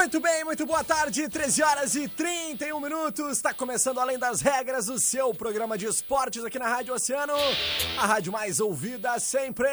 Muito 0.00 0.18
bem, 0.18 0.44
muito 0.44 0.64
boa 0.64 0.82
tarde, 0.82 1.28
13 1.28 1.62
horas 1.62 1.94
e 1.94 2.08
31 2.08 2.80
minutos. 2.80 3.36
Está 3.36 3.52
começando 3.52 4.00
Além 4.00 4.18
das 4.18 4.40
Regras, 4.40 4.88
o 4.88 4.98
seu 4.98 5.34
programa 5.34 5.76
de 5.76 5.84
esportes 5.84 6.42
aqui 6.42 6.58
na 6.58 6.66
Rádio 6.66 6.94
Oceano, 6.94 7.34
a 7.98 8.06
rádio 8.06 8.32
mais 8.32 8.60
ouvida 8.60 9.18
sempre. 9.18 9.68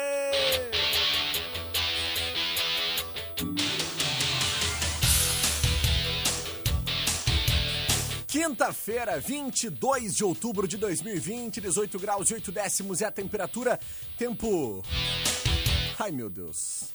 Quinta-feira, 8.27 9.21
22 9.21 10.13
de 10.13 10.25
outubro 10.25 10.67
de 10.67 10.75
2020, 10.75 11.61
18 11.61 11.97
graus 11.97 12.29
e 12.29 12.33
8 12.33 12.51
décimos 12.51 13.01
é 13.01 13.05
a 13.05 13.11
temperatura. 13.11 13.79
Tempo. 14.17 14.83
Ai 15.97 16.11
meu 16.11 16.29
Deus. 16.29 16.93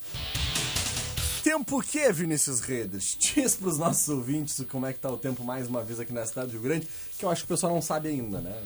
Tempo 1.53 1.81
o 1.81 1.83
que, 1.83 2.11
Vinícius 2.11 2.61
Redes? 2.61 3.14
Diz 3.20 3.55
para 3.56 3.69
os 3.69 3.77
nossos 3.77 4.08
ouvintes 4.08 4.64
como 4.70 4.86
é 4.86 4.92
que 4.95 4.98
tá 4.98 5.11
o 5.11 5.19
tempo 5.19 5.45
mais 5.45 5.69
uma 5.69 5.83
vez 5.83 6.00
aqui 6.00 6.11
na 6.11 6.25
cidade 6.25 6.47
do 6.48 6.53
Rio 6.53 6.62
Grande, 6.62 6.89
que 7.19 7.27
eu 7.27 7.28
acho 7.28 7.42
que 7.42 7.45
o 7.45 7.48
pessoal 7.55 7.75
não 7.75 7.83
sabe 7.83 8.08
ainda, 8.08 8.41
né? 8.41 8.56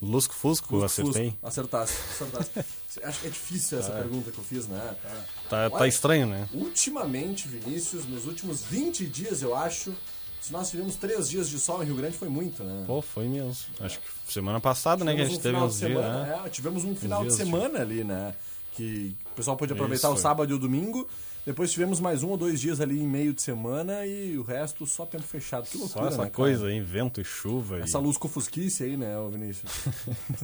Lusco 0.00 0.32
Fusco, 0.32 0.76
Lusco 0.76 0.86
acertei. 0.86 1.30
Fusco. 1.32 1.46
Acertasse, 1.46 1.94
acertasse. 2.14 2.50
acho 3.04 3.20
que 3.20 3.26
é 3.26 3.30
difícil 3.30 3.78
essa 3.80 3.90
pergunta 3.90 4.30
que 4.30 4.38
eu 4.38 4.44
fiz, 4.44 4.66
né? 4.66 4.96
Tá, 5.50 5.68
tá 5.68 5.76
Olha, 5.76 5.88
estranho, 5.88 6.26
né? 6.26 6.48
Ultimamente, 6.54 7.46
Vinícius, 7.46 8.06
nos 8.06 8.24
últimos 8.24 8.62
20 8.62 9.04
dias, 9.04 9.42
eu 9.42 9.54
acho, 9.54 9.94
se 10.40 10.50
nós 10.54 10.70
tivemos 10.70 10.96
três 10.96 11.28
dias 11.28 11.50
de 11.50 11.58
sol 11.58 11.82
em 11.82 11.86
Rio 11.86 11.96
Grande, 11.96 12.16
foi 12.16 12.30
muito, 12.30 12.64
né? 12.64 12.84
Pô, 12.86 13.02
foi 13.02 13.28
mesmo. 13.28 13.54
Acho 13.78 14.00
que 14.00 14.32
semana 14.32 14.58
passada, 14.58 15.04
né, 15.04 15.14
que 15.14 15.20
a 15.20 15.26
Tivemos 15.26 15.32
gente 15.34 15.38
um 15.38 15.42
teve 15.42 15.54
final 15.54 15.68
uns 15.68 15.74
de 15.74 15.86
dias, 15.86 16.02
semana, 16.02 16.24
né? 16.24 16.42
é, 16.46 16.48
tivemos 16.48 16.82
um 16.84 16.96
final 16.96 17.24
de 17.26 17.34
semana 17.34 17.80
ali, 17.82 18.04
né? 18.04 18.34
Que 18.72 19.14
o 19.32 19.34
pessoal 19.34 19.54
pôde 19.54 19.74
aproveitar 19.74 20.08
Isso, 20.08 20.12
o 20.12 20.16
foi. 20.16 20.22
sábado 20.22 20.50
e 20.50 20.54
o 20.54 20.58
domingo. 20.58 21.06
Depois 21.44 21.72
tivemos 21.72 22.00
mais 22.00 22.22
um 22.22 22.28
ou 22.28 22.36
dois 22.36 22.60
dias 22.60 22.80
ali 22.80 23.00
em 23.00 23.06
meio 23.06 23.32
de 23.32 23.40
semana 23.42 24.04
e 24.06 24.36
o 24.36 24.42
resto 24.42 24.86
só 24.86 25.06
tempo 25.06 25.24
fechado. 25.24 25.66
Que 25.68 25.78
loucura, 25.78 26.04
Só 26.04 26.08
essa 26.10 26.24
né, 26.24 26.30
coisa 26.30 26.66
aí, 26.66 26.80
vento 26.80 27.20
e 27.20 27.24
chuva. 27.24 27.78
e- 27.78 27.82
Essa 27.82 27.98
luz 27.98 28.16
cofusquice 28.18 28.84
aí, 28.84 28.96
né, 28.96 29.14
Vinícius? 29.32 29.70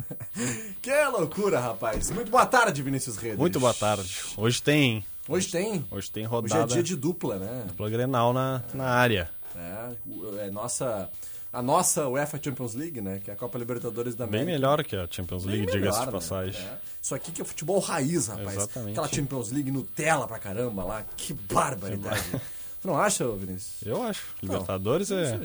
que 0.81 1.05
loucura, 1.13 1.61
rapaz. 1.61 2.11
Muito 2.11 2.31
boa 2.31 2.47
tarde, 2.47 2.83
Vinícius 2.83 3.17
Redes. 3.17 3.39
Muito 3.39 3.61
boa 3.61 3.75
tarde. 3.75 4.19
Hoje 4.37 4.63
tem, 4.63 5.05
Hoje 5.29 5.49
tem. 5.49 5.85
hoje 5.91 6.11
tem 6.11 6.25
Hoje 6.25 6.31
rodada 6.35 6.65
é 6.73 6.75
dia 6.75 6.83
de 6.83 6.97
dupla, 6.97 7.37
né? 7.39 7.65
dupla 7.69 7.91
Grenal 7.91 8.33
na, 8.33 8.63
na 8.73 8.85
área. 8.87 9.31
É, 9.55 10.47
é 10.47 10.51
nossa, 10.51 11.09
a 11.53 11.63
nossa 11.63 12.07
UEFA 12.09 12.39
Champions 12.43 12.75
League, 12.75 13.01
né? 13.01 13.21
Que 13.23 13.31
é 13.31 13.35
a 13.35 13.37
Copa 13.37 13.59
Libertadores 13.59 14.15
da 14.15 14.27
Bem 14.27 14.43
América. 14.43 14.53
melhor 14.61 14.85
que 14.85 14.95
a 14.97 15.07
Champions 15.11 15.45
Bem 15.45 15.57
League, 15.57 15.73
diga-se 15.73 16.01
de 16.01 16.07
né? 16.07 16.13
passagem. 16.13 16.61
É. 16.61 16.77
Isso 17.01 17.15
aqui 17.15 17.33
que 17.33 17.41
é 17.41 17.45
futebol 17.45 17.79
raiz, 17.79 18.27
rapaz. 18.29 18.57
Exatamente. 18.57 18.91
Aquela 18.93 19.09
Champions 19.09 19.51
League 19.53 19.71
Nutella 19.71 20.27
pra 20.27 20.39
caramba 20.39 20.85
lá. 20.85 21.05
Que 21.17 21.33
barbaridade. 21.33 22.23
Tu 22.83 22.87
não 22.89 22.99
acha, 22.99 23.27
Vinícius? 23.33 23.83
Eu 23.87 24.03
acho. 24.03 24.23
Libertadores 24.43 25.09
Isso 25.11 25.15
é, 25.19 25.41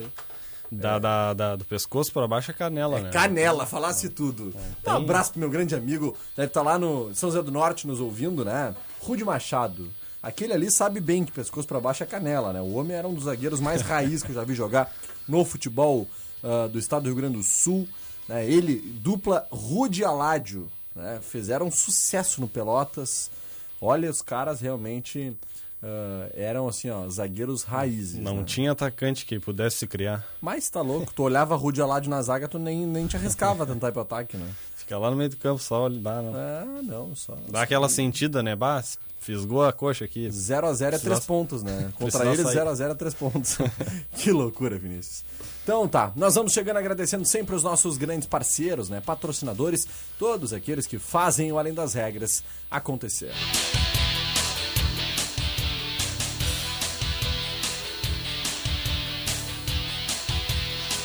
da, 0.72 1.00
da, 1.00 1.34
da- 1.34 1.56
do 1.56 1.66
pescoço 1.66 2.11
pra 2.11 2.28
baixo 2.28 2.51
é 2.51 2.53
canela, 2.53 3.00
né? 3.00 3.09
Canela, 3.11 3.66
falasse 3.66 4.09
tudo. 4.09 4.53
É, 4.85 4.90
Um 4.90 4.97
abraço 4.97 5.31
pro 5.31 5.40
meu 5.40 5.50
grande 5.50 5.75
amigo, 5.75 6.16
deve 6.35 6.47
estar 6.47 6.61
lá 6.61 6.79
no 6.79 7.13
São 7.13 7.29
José 7.29 7.41
do 7.44 7.51
Norte 7.51 7.85
nos 7.88 8.00
ouvindo, 8.00 8.44
né? 8.45 8.73
Rude 9.01 9.23
Machado. 9.23 9.90
Aquele 10.23 10.53
ali 10.53 10.69
sabe 10.72 11.00
bem 11.00 11.25
que 11.25 11.31
pescoço 11.31 11.67
pra 11.67 11.79
baixo 11.79 12.03
é 12.03 12.06
canela, 12.06 12.53
né? 12.53 12.61
O 12.61 12.73
homem 12.75 12.95
era 12.95 13.07
um 13.07 13.13
dos 13.13 13.23
zagueiros 13.25 13.59
mais 13.59 13.81
raiz 13.81 14.22
que 14.23 14.29
eu 14.29 14.35
já 14.35 14.44
vi 14.44 14.53
jogar 14.53 14.94
no 15.31 15.45
futebol 15.45 16.07
ah, 16.43 16.67
do 16.67 16.77
estado 16.77 17.03
do 17.03 17.05
Rio 17.07 17.15
Grande 17.15 17.37
do 17.37 17.43
Sul. 17.43 17.87
né? 18.27 18.45
Ele, 18.45 18.75
dupla 19.01 19.47
Rude 19.49 20.03
Aládio, 20.03 20.69
né? 20.95 21.19
fizeram 21.21 21.67
um 21.67 21.71
sucesso 21.71 22.41
no 22.41 22.47
Pelotas. 22.47 23.31
Olha, 23.79 24.09
os 24.09 24.21
caras 24.21 24.59
realmente 24.59 25.35
ah, 25.81 26.29
eram 26.33 26.67
assim, 26.67 26.89
ó, 26.89 27.07
zagueiros 27.07 27.63
raízes. 27.63 28.19
Não 28.19 28.37
né? 28.37 28.43
tinha 28.43 28.71
atacante 28.71 29.25
que 29.25 29.39
pudesse 29.39 29.77
se 29.77 29.87
criar. 29.87 30.27
Mas 30.41 30.69
tá 30.69 30.81
louco, 30.81 31.13
tu 31.13 31.23
olhava 31.23 31.55
Rude 31.55 31.81
Aládio 31.81 32.09
na 32.09 32.21
zaga, 32.21 32.47
tu 32.47 32.59
nem, 32.59 32.85
nem 32.85 33.07
te 33.07 33.15
arriscava 33.15 33.63
a 33.63 33.65
tentar 33.65 33.89
ir 33.89 33.93
pro 33.93 34.01
ataque, 34.01 34.37
né? 34.37 34.47
Fica 34.75 34.97
lá 34.97 35.09
no 35.09 35.15
meio 35.15 35.29
do 35.29 35.37
campo 35.37 35.61
só, 35.61 35.87
dá, 35.89 36.21
não. 36.21 36.33
Ah, 36.35 36.81
não, 36.83 37.15
só. 37.15 37.37
Dá 37.47 37.61
aquela 37.61 37.87
sentida, 37.87 38.43
né? 38.43 38.55
Bah, 38.55 38.83
fisgou 39.21 39.63
a 39.63 39.71
coxa 39.71 40.03
aqui. 40.03 40.27
0x0 40.27 40.87
é 40.87 40.89
Precisar- 40.89 40.99
3 40.99 41.25
pontos, 41.25 41.63
né? 41.63 41.89
Contra 41.97 42.25
eles, 42.25 42.41
sair. 42.41 42.57
0x0 42.57 42.91
é 42.91 42.95
3 42.95 43.13
pontos. 43.13 43.57
que 44.17 44.31
loucura, 44.31 44.77
Vinícius. 44.77 45.23
Então 45.63 45.87
tá, 45.87 46.11
nós 46.15 46.33
vamos 46.35 46.51
chegando 46.51 46.77
agradecendo 46.77 47.23
sempre 47.23 47.55
os 47.55 47.61
nossos 47.63 47.95
grandes 47.97 48.27
parceiros, 48.27 48.89
né? 48.89 48.99
Patrocinadores, 48.99 49.87
todos 50.17 50.51
aqueles 50.51 50.87
que 50.87 50.97
fazem 50.97 51.51
o 51.51 51.59
Além 51.59 51.73
das 51.73 51.93
Regras 51.93 52.43
acontecer. 52.69 53.31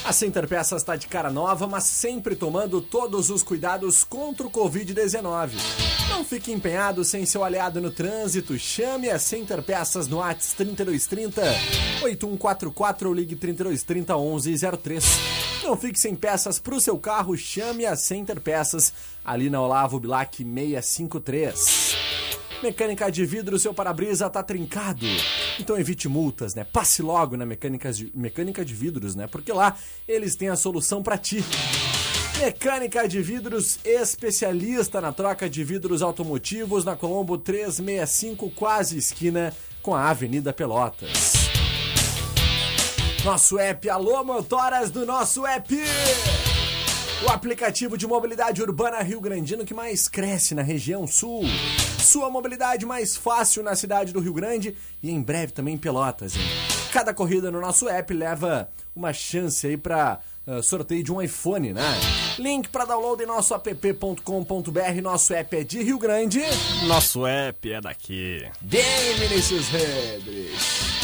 A 0.07 0.13
Center 0.13 0.47
Peças 0.47 0.83
está 0.83 0.95
de 0.95 1.09
cara 1.09 1.33
nova, 1.33 1.67
mas 1.67 1.83
sempre 1.83 2.37
tomando 2.37 2.81
todos 2.81 3.29
os 3.29 3.43
cuidados 3.43 4.05
contra 4.05 4.47
o 4.47 4.51
Covid-19. 4.51 5.51
Não 6.09 6.25
fique 6.25 6.53
empenhado 6.53 7.05
sem 7.05 7.27
seu 7.27 7.43
aliado 7.43 7.81
no 7.81 7.91
trânsito. 7.91 8.57
Chame 8.57 9.11
a 9.11 9.19
Center 9.19 9.61
Peças 9.65 10.07
no 10.07 10.23
ATS 10.23 10.53
3230 10.53 11.43
8144 12.05 13.09
ou 13.09 13.15
ligue 13.17 13.35
3230 13.35 14.17
1103. 14.17 15.05
Não 15.65 15.77
fique 15.77 15.99
sem 15.99 16.15
peças 16.15 16.61
para 16.61 16.77
o 16.77 16.81
seu 16.81 16.97
carro. 16.97 17.37
Chame 17.37 17.85
a 17.85 17.97
Center 17.97 18.41
Peças 18.41 18.93
ali 19.25 19.51
na 19.51 19.61
Olavo 19.61 19.99
Bilac 19.99 20.37
653. 20.37 22.06
Mecânica 22.63 23.11
de 23.11 23.25
vidro, 23.27 23.59
seu 23.59 23.75
para-brisa 23.75 24.31
tá 24.31 24.43
trincado. 24.43 25.07
Então 25.61 25.79
evite 25.79 26.09
multas, 26.09 26.55
né? 26.55 26.65
Passe 26.65 27.03
logo 27.03 27.37
na 27.37 27.45
mecânica 27.45 27.93
de, 27.93 28.11
mecânica 28.15 28.65
de 28.65 28.75
vidros, 28.75 29.15
né? 29.15 29.27
Porque 29.27 29.53
lá 29.53 29.77
eles 30.09 30.37
têm 30.37 30.49
a 30.49 30.57
solução 30.57 31.03
para 31.03 31.19
ti. 31.19 31.45
Mecânica 32.39 33.09
de 33.09 33.21
vidros 33.23 33.79
especialista 33.85 35.01
na 35.01 35.13
troca 35.13 35.49
de 35.49 35.65
vidros 35.65 36.03
automotivos 36.03 36.85
na 36.85 36.95
Colombo 36.95 37.39
365, 37.39 38.51
quase 38.51 38.99
esquina 38.99 39.55
com 39.83 39.95
a 39.95 40.11
Avenida 40.11 40.53
Pelotas. 40.53 41.33
Nosso 43.25 43.59
app, 43.59 43.89
alô 43.89 44.23
motoras 44.23 44.91
do 44.91 45.05
nosso 45.05 45.47
app! 45.47 45.75
O 47.25 47.31
aplicativo 47.31 47.97
de 47.97 48.07
mobilidade 48.07 48.61
urbana 48.61 49.03
Rio 49.03 49.21
Grandino 49.21 49.65
que 49.65 49.73
mais 49.73 50.09
cresce 50.09 50.55
na 50.55 50.63
região 50.63 51.07
sul. 51.07 51.45
Sua 51.99 52.29
mobilidade 52.29 52.85
mais 52.85 53.17
fácil 53.17 53.63
na 53.63 53.75
cidade 53.75 54.13
do 54.13 54.21
Rio 54.21 54.35
Grande 54.35 54.77
e 55.03 55.11
em 55.11 55.23
breve 55.23 55.53
também 55.53 55.75
em 55.75 55.79
Pelotas. 55.79 56.37
Hein? 56.37 56.77
cada 56.97 57.13
corrida 57.13 57.51
no 57.51 57.61
nosso 57.61 57.91
app 57.91 58.15
leva 58.15 58.71
uma 58.95 59.13
chance 59.13 59.67
aí 59.67 59.77
para 59.77 60.19
uh, 60.47 60.63
sorteio 60.63 61.05
de 61.05 61.13
um 61.13 61.21
iPhone, 61.21 61.75
né? 61.75 61.83
Link 62.39 62.71
para 62.71 62.87
download 62.87 63.23
em 63.23 63.27
nosso 63.27 63.55
app.com.br. 63.55 65.03
Nosso 65.03 65.35
app 65.35 65.57
é 65.59 65.63
de 65.63 65.83
Rio 65.83 65.99
Grande. 65.99 66.41
Nosso 66.87 67.27
app 67.27 67.71
é 67.71 67.83
daqui. 67.83 68.47
Bem, 68.63 69.15
Vinícius 69.19 69.69
Redres. 69.69 70.96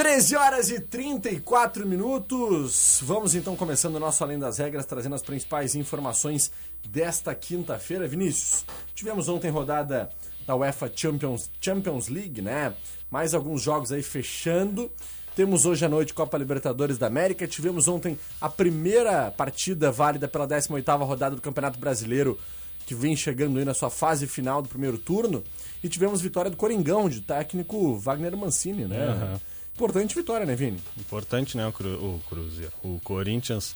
13 0.00 0.34
horas 0.34 0.70
e 0.70 0.80
34 0.80 1.86
minutos. 1.86 3.00
Vamos 3.02 3.34
então 3.34 3.54
começando 3.54 3.96
o 3.96 4.00
nosso 4.00 4.24
Além 4.24 4.38
das 4.38 4.56
Regras, 4.56 4.86
trazendo 4.86 5.14
as 5.14 5.20
principais 5.20 5.74
informações 5.74 6.50
desta 6.88 7.34
quinta-feira. 7.34 8.08
Vinícius, 8.08 8.64
tivemos 8.94 9.28
ontem 9.28 9.50
rodada 9.50 10.08
da 10.46 10.56
UEFA 10.56 10.90
Champions, 10.96 11.50
Champions 11.60 12.08
League, 12.08 12.40
né? 12.40 12.72
Mais 13.10 13.34
alguns 13.34 13.60
jogos 13.60 13.92
aí 13.92 14.02
fechando. 14.02 14.90
Temos 15.36 15.66
hoje 15.66 15.84
à 15.84 15.88
noite 15.90 16.14
Copa 16.14 16.38
Libertadores 16.38 16.96
da 16.96 17.06
América. 17.06 17.46
Tivemos 17.46 17.86
ontem 17.86 18.18
a 18.40 18.48
primeira 18.48 19.30
partida 19.30 19.92
válida 19.92 20.26
pela 20.26 20.48
18ª 20.48 21.06
rodada 21.06 21.36
do 21.36 21.42
Campeonato 21.42 21.78
Brasileiro, 21.78 22.38
que 22.86 22.94
vem 22.94 23.14
chegando 23.14 23.58
aí 23.58 23.66
na 23.66 23.74
sua 23.74 23.90
fase 23.90 24.26
final 24.26 24.62
do 24.62 24.68
primeiro 24.70 24.96
turno. 24.96 25.44
E 25.84 25.90
tivemos 25.90 26.22
vitória 26.22 26.50
do 26.50 26.56
Coringão, 26.56 27.06
de 27.06 27.20
técnico 27.20 27.98
Wagner 27.98 28.34
Mancini, 28.34 28.86
né? 28.86 29.06
Uhum. 29.06 29.49
Importante 29.80 30.14
vitória, 30.14 30.44
né, 30.44 30.54
Vini? 30.54 30.78
Importante, 30.98 31.56
né, 31.56 31.66
o, 31.66 31.72
Cru, 31.72 31.88
o 31.88 32.20
Cruzeiro. 32.28 32.72
O 32.82 33.00
Corinthians 33.02 33.74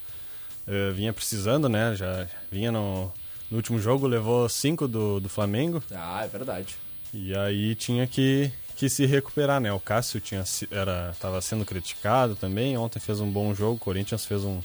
uh, 0.68 0.92
vinha 0.92 1.14
precisando, 1.14 1.66
né? 1.66 1.96
Já 1.96 2.28
vinha 2.52 2.70
no, 2.70 3.10
no 3.50 3.56
último 3.56 3.78
jogo, 3.78 4.06
levou 4.06 4.46
cinco 4.50 4.86
do, 4.86 5.18
do 5.18 5.30
Flamengo. 5.30 5.82
Ah, 5.90 6.22
é 6.22 6.28
verdade. 6.28 6.76
E 7.10 7.34
aí 7.34 7.74
tinha 7.74 8.06
que, 8.06 8.52
que 8.76 8.90
se 8.90 9.06
recuperar, 9.06 9.62
né? 9.62 9.72
O 9.72 9.80
Cássio 9.80 10.20
tinha 10.20 10.44
era 10.70 11.10
estava 11.10 11.40
sendo 11.40 11.64
criticado 11.64 12.36
também. 12.36 12.76
Ontem 12.76 13.00
fez 13.00 13.18
um 13.18 13.30
bom 13.30 13.54
jogo, 13.54 13.76
o 13.76 13.78
Corinthians 13.78 14.26
fez 14.26 14.44
um, 14.44 14.60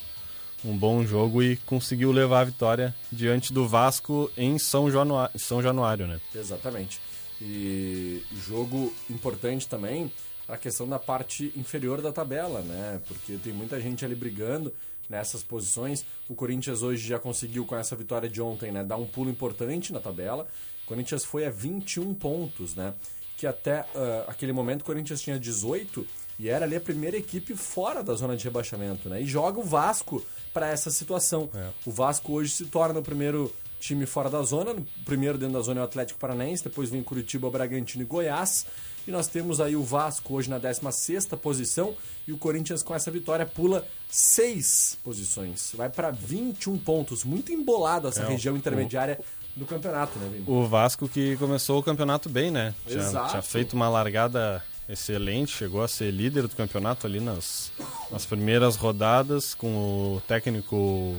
um 0.66 0.76
bom 0.76 1.06
jogo 1.06 1.42
e 1.42 1.56
conseguiu 1.56 2.12
levar 2.12 2.42
a 2.42 2.46
vitória 2.46 2.94
diante 3.10 3.54
do 3.54 3.66
Vasco 3.66 4.30
em 4.36 4.60
São 4.60 4.92
Januário, 4.92 5.40
São 5.40 5.64
Januário 5.64 6.06
né? 6.06 6.20
Exatamente. 6.36 7.00
E 7.42 8.22
jogo 8.46 8.94
importante 9.10 9.66
também 9.66 10.12
a 10.50 10.58
questão 10.58 10.88
da 10.88 11.00
parte 11.00 11.54
inferior 11.56 12.02
da 12.02 12.12
tabela, 12.12 12.62
né? 12.62 13.02
Porque 13.08 13.38
tem 13.38 13.54
muita 13.54 13.80
gente 13.80 14.04
ali 14.04 14.16
brigando 14.16 14.74
nessas 15.08 15.44
posições. 15.44 16.06
O 16.28 16.36
Corinthians 16.36 16.82
hoje 16.82 17.08
já 17.08 17.20
conseguiu, 17.20 17.66
com 17.66 17.76
essa 17.76 17.96
vitória 17.96 18.30
de 18.30 18.42
ontem, 18.42 18.72
né, 18.72 18.84
dar 18.84 18.98
um 18.98 19.06
pulo 19.06 19.30
importante 19.30 19.94
na 19.94 20.00
tabela. 20.00 20.48
O 20.84 20.88
Corinthians 20.88 21.24
foi 21.24 21.46
a 21.46 21.50
21 21.50 22.14
pontos, 22.14 22.76
né? 22.76 22.94
que 23.40 23.48
até 23.48 23.84
uh, 23.96 24.28
aquele 24.28 24.52
momento 24.52 24.82
o 24.82 24.84
Corinthians 24.84 25.22
tinha 25.22 25.40
18 25.40 26.06
e 26.38 26.50
era 26.50 26.66
ali 26.66 26.76
a 26.76 26.82
primeira 26.82 27.16
equipe 27.16 27.56
fora 27.56 28.04
da 28.04 28.14
zona 28.14 28.36
de 28.36 28.44
rebaixamento, 28.44 29.08
né? 29.08 29.22
E 29.22 29.26
joga 29.26 29.62
o 29.62 29.64
Vasco 29.64 30.22
para 30.54 30.68
essa 30.68 30.92
situação. 30.92 31.50
É. 31.54 31.70
O 31.86 31.92
Vasco 31.92 32.34
hoje 32.34 32.52
se 32.52 32.66
torna 32.66 33.00
o 33.00 33.02
primeiro 33.02 33.50
time 33.80 34.06
fora 34.06 34.30
da 34.30 34.42
zona, 34.42 34.72
o 34.72 34.86
primeiro 35.06 35.38
dentro 35.38 35.54
da 35.54 35.62
zona 35.62 35.80
é 35.80 35.84
o 35.84 35.86
Atlético 35.86 36.20
Paranaense, 36.20 36.66
depois 36.66 36.90
vem 36.90 37.02
Curitiba, 37.02 37.50
Bragantino 37.50 38.04
e 38.04 38.06
Goiás. 38.06 38.66
E 39.10 39.12
nós 39.12 39.28
temos 39.28 39.60
aí 39.60 39.76
o 39.76 39.82
Vasco 39.82 40.36
hoje 40.36 40.52
na 40.52 40.60
16ª 40.60 41.36
posição 41.36 41.96
e 42.28 42.32
o 42.32 42.38
Corinthians 42.38 42.84
com 42.84 42.94
essa 42.94 43.10
vitória 43.10 43.44
pula 43.44 43.84
seis 44.08 45.00
posições. 45.04 45.72
Vai 45.74 45.90
para 45.90 46.12
21 46.12 46.78
pontos. 46.78 47.24
Muito 47.24 47.52
embolado 47.52 48.08
essa 48.08 48.22
é, 48.22 48.28
região 48.28 48.56
intermediária 48.56 49.20
do 49.56 49.66
campeonato, 49.66 50.20
né, 50.20 50.30
Vini? 50.32 50.44
O 50.46 50.64
Vasco 50.68 51.10
que 51.10 51.36
começou 51.38 51.80
o 51.80 51.84
campeonato 51.84 52.30
bem, 52.30 52.52
né? 52.52 52.76
Tinha, 52.86 53.26
tinha, 53.30 53.42
feito 53.42 53.74
uma 53.74 53.90
largada 53.90 54.64
excelente, 54.88 55.58
chegou 55.58 55.82
a 55.82 55.88
ser 55.88 56.12
líder 56.12 56.44
do 56.44 56.56
campeonato 56.56 57.08
ali 57.08 57.20
nas, 57.20 57.72
nas 58.12 58.28
primeiras 58.28 58.76
rodadas 58.76 59.56
com 59.56 60.18
o 60.18 60.22
técnico 60.28 61.16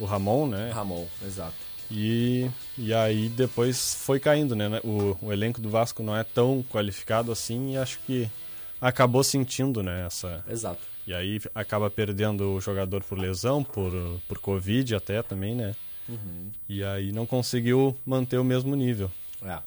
o 0.00 0.04
Ramon, 0.04 0.48
né? 0.48 0.72
Ramon, 0.72 1.06
exato. 1.24 1.63
E, 1.96 2.50
e 2.76 2.92
aí 2.92 3.28
depois 3.28 3.94
foi 3.94 4.18
caindo, 4.18 4.56
né? 4.56 4.80
O, 4.82 5.16
o 5.22 5.32
elenco 5.32 5.60
do 5.60 5.70
Vasco 5.70 6.02
não 6.02 6.16
é 6.16 6.24
tão 6.24 6.64
qualificado 6.70 7.30
assim 7.30 7.74
e 7.74 7.76
acho 7.76 8.00
que 8.00 8.28
acabou 8.80 9.22
sentindo, 9.22 9.80
né? 9.80 10.04
Essa... 10.04 10.44
Exato. 10.48 10.80
E 11.06 11.14
aí 11.14 11.40
acaba 11.54 11.88
perdendo 11.88 12.54
o 12.54 12.60
jogador 12.60 13.04
por 13.04 13.16
lesão, 13.16 13.62
por, 13.62 13.92
por 14.26 14.38
Covid 14.38 14.96
até 14.96 15.22
também, 15.22 15.54
né? 15.54 15.76
Uhum. 16.08 16.50
E 16.68 16.82
aí 16.82 17.12
não 17.12 17.26
conseguiu 17.26 17.96
manter 18.04 18.38
o 18.38 18.44
mesmo 18.44 18.74
nível. 18.74 19.10
É. 19.42 19.58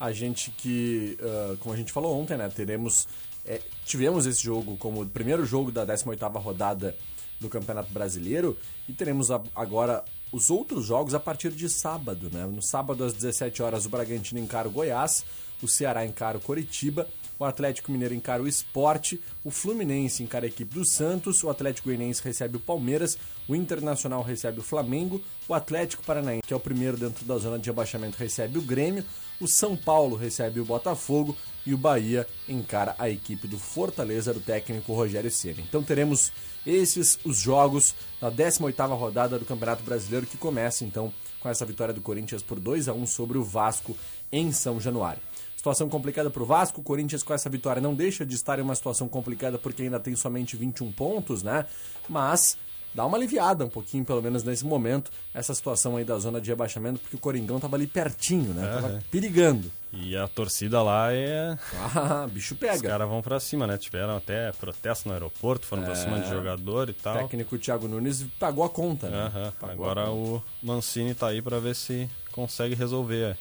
A 0.00 0.10
gente 0.10 0.50
que, 0.50 1.16
uh, 1.20 1.56
como 1.58 1.74
a 1.74 1.78
gente 1.78 1.92
falou 1.92 2.18
ontem, 2.20 2.36
né, 2.36 2.48
teremos, 2.48 3.06
é, 3.44 3.60
tivemos 3.84 4.26
esse 4.26 4.42
jogo 4.42 4.76
como 4.78 5.02
o 5.02 5.06
primeiro 5.06 5.44
jogo 5.44 5.70
da 5.70 5.86
18ª 5.86 6.40
rodada 6.40 6.96
do 7.40 7.48
Campeonato 7.48 7.92
Brasileiro 7.92 8.56
e 8.88 8.92
teremos 8.92 9.30
agora 9.30 10.04
os 10.32 10.50
outros 10.50 10.86
jogos 10.86 11.14
a 11.14 11.20
partir 11.20 11.50
de 11.50 11.68
sábado, 11.68 12.30
né? 12.32 12.46
No 12.46 12.62
sábado 12.62 13.04
às 13.04 13.12
17 13.12 13.62
horas 13.62 13.86
o 13.86 13.88
Bragantino 13.88 14.40
encara 14.40 14.68
o 14.68 14.70
Goiás, 14.70 15.24
o 15.62 15.68
Ceará 15.68 16.04
encara 16.04 16.38
o 16.38 16.40
Coritiba 16.40 17.06
o 17.38 17.44
Atlético 17.44 17.92
Mineiro 17.92 18.14
encara 18.14 18.42
o 18.42 18.48
Esporte, 18.48 19.20
o 19.44 19.50
Fluminense 19.50 20.22
encara 20.22 20.46
a 20.46 20.48
equipe 20.48 20.74
do 20.74 20.84
Santos, 20.84 21.44
o 21.44 21.50
Atlético 21.50 21.88
Goianiense 21.88 22.22
recebe 22.22 22.56
o 22.56 22.60
Palmeiras, 22.60 23.16
o 23.46 23.54
Internacional 23.54 24.22
recebe 24.22 24.58
o 24.58 24.62
Flamengo, 24.62 25.22
o 25.46 25.54
Atlético 25.54 26.02
Paranaense, 26.02 26.42
que 26.46 26.52
é 26.52 26.56
o 26.56 26.60
primeiro 26.60 26.96
dentro 26.96 27.24
da 27.24 27.38
zona 27.38 27.58
de 27.58 27.70
abaixamento, 27.70 28.18
recebe 28.18 28.58
o 28.58 28.62
Grêmio, 28.62 29.04
o 29.40 29.46
São 29.46 29.76
Paulo 29.76 30.16
recebe 30.16 30.58
o 30.58 30.64
Botafogo 30.64 31.36
e 31.64 31.72
o 31.72 31.78
Bahia 31.78 32.26
encara 32.48 32.96
a 32.98 33.08
equipe 33.08 33.46
do 33.46 33.58
Fortaleza 33.58 34.34
do 34.34 34.40
técnico 34.40 34.92
Rogério 34.92 35.30
Ceni. 35.30 35.62
Então 35.68 35.82
teremos 35.82 36.32
esses 36.68 37.18
os 37.24 37.38
jogos 37.38 37.94
da 38.20 38.30
18ª 38.30 38.96
rodada 38.96 39.38
do 39.38 39.44
Campeonato 39.44 39.82
Brasileiro 39.82 40.26
que 40.26 40.36
começa 40.36 40.84
então 40.84 41.12
com 41.40 41.48
essa 41.48 41.64
vitória 41.64 41.94
do 41.94 42.00
Corinthians 42.00 42.42
por 42.42 42.60
2 42.60 42.88
a 42.88 42.92
1 42.92 43.06
sobre 43.06 43.38
o 43.38 43.44
Vasco 43.44 43.96
em 44.30 44.52
São 44.52 44.80
Januário. 44.80 45.22
Situação 45.56 45.88
complicada 45.88 46.30
para 46.30 46.42
o 46.42 46.46
Vasco. 46.46 46.80
O 46.80 46.84
Corinthians, 46.84 47.22
com 47.22 47.34
essa 47.34 47.50
vitória, 47.50 47.82
não 47.82 47.94
deixa 47.94 48.24
de 48.24 48.34
estar 48.34 48.58
em 48.58 48.62
uma 48.62 48.74
situação 48.74 49.08
complicada 49.08 49.58
porque 49.58 49.82
ainda 49.82 49.98
tem 49.98 50.14
somente 50.14 50.56
21 50.56 50.92
pontos, 50.92 51.42
né? 51.42 51.66
Mas 52.08 52.56
dá 52.98 53.06
uma 53.06 53.16
aliviada 53.16 53.64
um 53.64 53.68
pouquinho, 53.68 54.04
pelo 54.04 54.20
menos 54.20 54.42
nesse 54.42 54.66
momento, 54.66 55.08
essa 55.32 55.54
situação 55.54 55.96
aí 55.96 56.04
da 56.04 56.18
zona 56.18 56.40
de 56.40 56.50
rebaixamento, 56.50 56.98
porque 56.98 57.14
o 57.14 57.18
Coringão 57.20 57.60
tava 57.60 57.76
ali 57.76 57.86
pertinho, 57.86 58.52
né? 58.52 58.66
Tava 58.66 58.88
é. 58.88 58.98
perigando. 59.08 59.70
E 59.92 60.16
a 60.16 60.26
torcida 60.26 60.82
lá 60.82 61.12
é. 61.12 61.56
Ah, 61.94 62.26
bicho 62.28 62.56
pega. 62.56 62.74
Os 62.74 62.82
caras 62.82 63.08
vão 63.08 63.22
pra 63.22 63.38
cima, 63.38 63.68
né? 63.68 63.78
Tiveram 63.78 64.16
até 64.16 64.50
protesto 64.50 65.08
no 65.08 65.14
aeroporto, 65.14 65.64
foram 65.64 65.84
é... 65.84 65.86
pra 65.86 65.94
cima 65.94 66.18
de 66.18 66.28
jogador 66.28 66.88
e 66.88 66.92
tal. 66.92 67.14
O 67.14 67.18
técnico 67.20 67.56
Thiago 67.56 67.86
Nunes 67.86 68.26
pagou 68.36 68.64
a 68.64 68.68
conta, 68.68 69.08
né? 69.08 69.52
Agora 69.62 70.06
conta. 70.06 70.12
o 70.12 70.42
Mancini 70.60 71.14
tá 71.14 71.28
aí 71.28 71.40
para 71.40 71.60
ver 71.60 71.76
se 71.76 72.10
consegue 72.32 72.74
resolver 72.74 73.38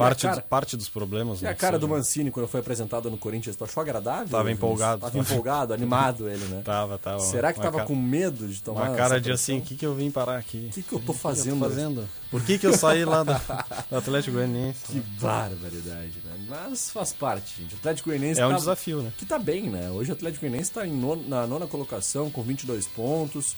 Parte, 0.00 0.22
cara, 0.22 0.40
parte 0.40 0.76
dos 0.76 0.88
problemas. 0.88 1.42
E 1.42 1.46
a 1.46 1.54
cara 1.54 1.78
do 1.78 1.86
Mancini, 1.86 2.30
quando 2.30 2.48
foi 2.48 2.60
apresentado 2.60 3.10
no 3.10 3.18
Corinthians, 3.18 3.54
tu 3.54 3.64
achou 3.64 3.82
agradável? 3.82 4.28
Tava 4.28 4.50
empolgado. 4.50 5.02
Tava 5.02 5.18
empolgado, 5.18 5.74
animado 5.74 6.28
ele, 6.28 6.44
né? 6.46 6.62
Tava, 6.64 6.98
tava. 6.98 7.20
Será 7.20 7.52
que 7.52 7.60
tava 7.60 7.78
cara, 7.78 7.86
com 7.86 7.94
medo 7.94 8.48
de 8.48 8.62
tomar 8.62 8.88
Uma 8.88 8.96
cara 8.96 9.20
de 9.20 9.30
assim, 9.30 9.58
o 9.58 9.62
que, 9.62 9.76
que 9.76 9.84
eu 9.84 9.94
vim 9.94 10.10
parar 10.10 10.38
aqui? 10.38 10.68
O 10.70 10.72
que, 10.72 10.82
que 10.82 10.92
eu 10.92 11.00
tô 11.00 11.12
fazendo? 11.12 11.58
Que 11.58 11.64
eu 11.64 11.68
tô 11.68 11.74
fazendo? 11.74 12.08
Por 12.30 12.42
que, 12.42 12.58
que 12.58 12.66
eu 12.66 12.72
saí 12.72 13.04
lá 13.04 13.22
do, 13.22 13.32
do 13.90 13.96
Atlético 13.96 14.36
Goianiense? 14.36 14.80
Que 14.86 15.00
barbaridade, 15.20 16.14
né? 16.24 16.46
Mas 16.48 16.90
faz 16.90 17.12
parte, 17.12 17.60
gente. 17.60 17.74
O 17.74 17.78
Atlético 17.78 18.08
Goianiense 18.08 18.40
É 18.40 18.46
um 18.46 18.50
tá, 18.50 18.56
desafio, 18.56 19.02
né? 19.02 19.12
Que 19.18 19.26
tá 19.26 19.38
bem, 19.38 19.68
né? 19.68 19.90
Hoje 19.90 20.10
o 20.10 20.14
Atlético 20.14 20.40
Goianiense 20.40 20.70
tá 20.70 20.86
non, 20.86 21.16
na 21.28 21.46
nona 21.46 21.66
colocação, 21.66 22.30
com 22.30 22.42
22 22.42 22.86
pontos. 22.86 23.54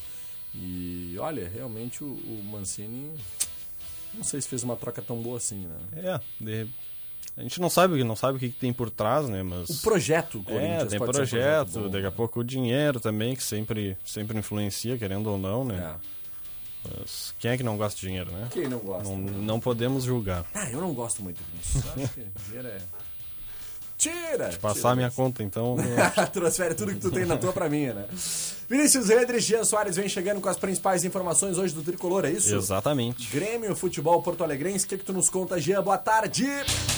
E 0.55 1.17
olha, 1.19 1.51
realmente 1.55 2.03
o, 2.03 2.09
o 2.09 2.43
Mancini 2.51 3.13
não 4.15 4.25
sei 4.25 4.41
se 4.41 4.49
fez 4.49 4.63
uma 4.63 4.77
troca 4.77 5.03
tão 5.03 5.17
boa 5.17 5.37
assim, 5.37 5.67
né? 5.67 5.77
É, 5.97 6.21
de, 6.45 6.69
a 7.37 7.43
gente 7.43 7.61
não 7.61 7.71
sabe, 7.71 8.03
não 8.05 8.15
sabe 8.15 8.37
o 8.37 8.41
que, 8.41 8.51
que 8.51 8.59
tem 8.59 8.73
por 8.73 8.91
trás, 8.91 9.29
né? 9.29 9.43
Mas 9.43 9.71
o 9.71 9.83
projeto, 9.83 10.39
o 10.39 10.43
Corinthians 10.45 10.83
é, 10.83 10.87
tem 10.87 10.99
projeto, 10.99 11.69
um 11.69 11.73
projeto 11.73 11.81
bom, 11.81 11.91
daqui 11.91 12.07
a 12.07 12.13
pouco 12.13 12.41
o 12.41 12.45
dinheiro 12.45 13.01
também 13.01 13.35
que 13.35 13.43
sempre, 13.43 13.97
sempre 14.05 14.39
influencia, 14.39 14.99
querendo 14.99 15.31
ou 15.31 15.39
não, 15.39 15.65
né? 15.65 15.97
É. 15.99 16.13
Mas 16.99 17.35
quem 17.39 17.53
é 17.53 17.57
que 17.57 17.63
não 17.63 17.77
gosta 17.77 17.99
de 17.99 18.07
dinheiro, 18.07 18.31
né? 18.33 18.49
Quem 18.51 18.69
não 18.69 18.81
gosta? 18.81 19.09
Não, 19.09 19.17
não 19.19 19.61
podemos 19.61 20.05
julgar. 20.05 20.45
Ah, 20.53 20.69
eu 20.71 20.81
não 20.81 20.93
gosto 20.93 21.23
muito 21.23 21.41
disso. 21.55 21.79
acho 21.79 22.13
que 22.13 22.27
dinheiro 22.49 22.69
é 22.69 22.81
Tira! 24.03 24.49
Te 24.49 24.59
passar 24.59 24.91
a 24.91 24.97
minha 24.97 25.13
conta, 25.13 25.45
então. 25.45 25.77
Transfere 26.35 26.75
tudo 26.75 26.93
que 26.93 26.99
tu 26.99 27.13
tem 27.13 27.25
na 27.25 27.37
tua 27.37 27.53
pra 27.53 27.69
minha, 27.69 27.95
né? 27.95 28.07
Vinícius 28.73 29.11
Redrich, 29.11 29.47
Jean 29.47 29.65
Soares 29.65 29.97
vem 29.97 30.09
chegando 30.09 30.41
com 30.41 30.49
as 30.49 30.57
principais 30.57 31.05
informações 31.05 31.59
hoje 31.59 31.75
do 31.75 31.83
Tricolor, 31.83 32.25
é 32.25 32.31
isso? 32.31 32.55
Exatamente. 32.55 33.29
Grêmio, 33.31 33.77
futebol 33.77 34.23
Porto 34.23 34.43
Alegrense, 34.43 34.87
o 34.87 34.89
que, 34.89 34.97
que 34.97 35.05
tu 35.05 35.13
nos 35.13 35.29
conta, 35.29 35.61
Jean? 35.61 35.83
Boa 35.83 35.99
tarde! 35.99 36.49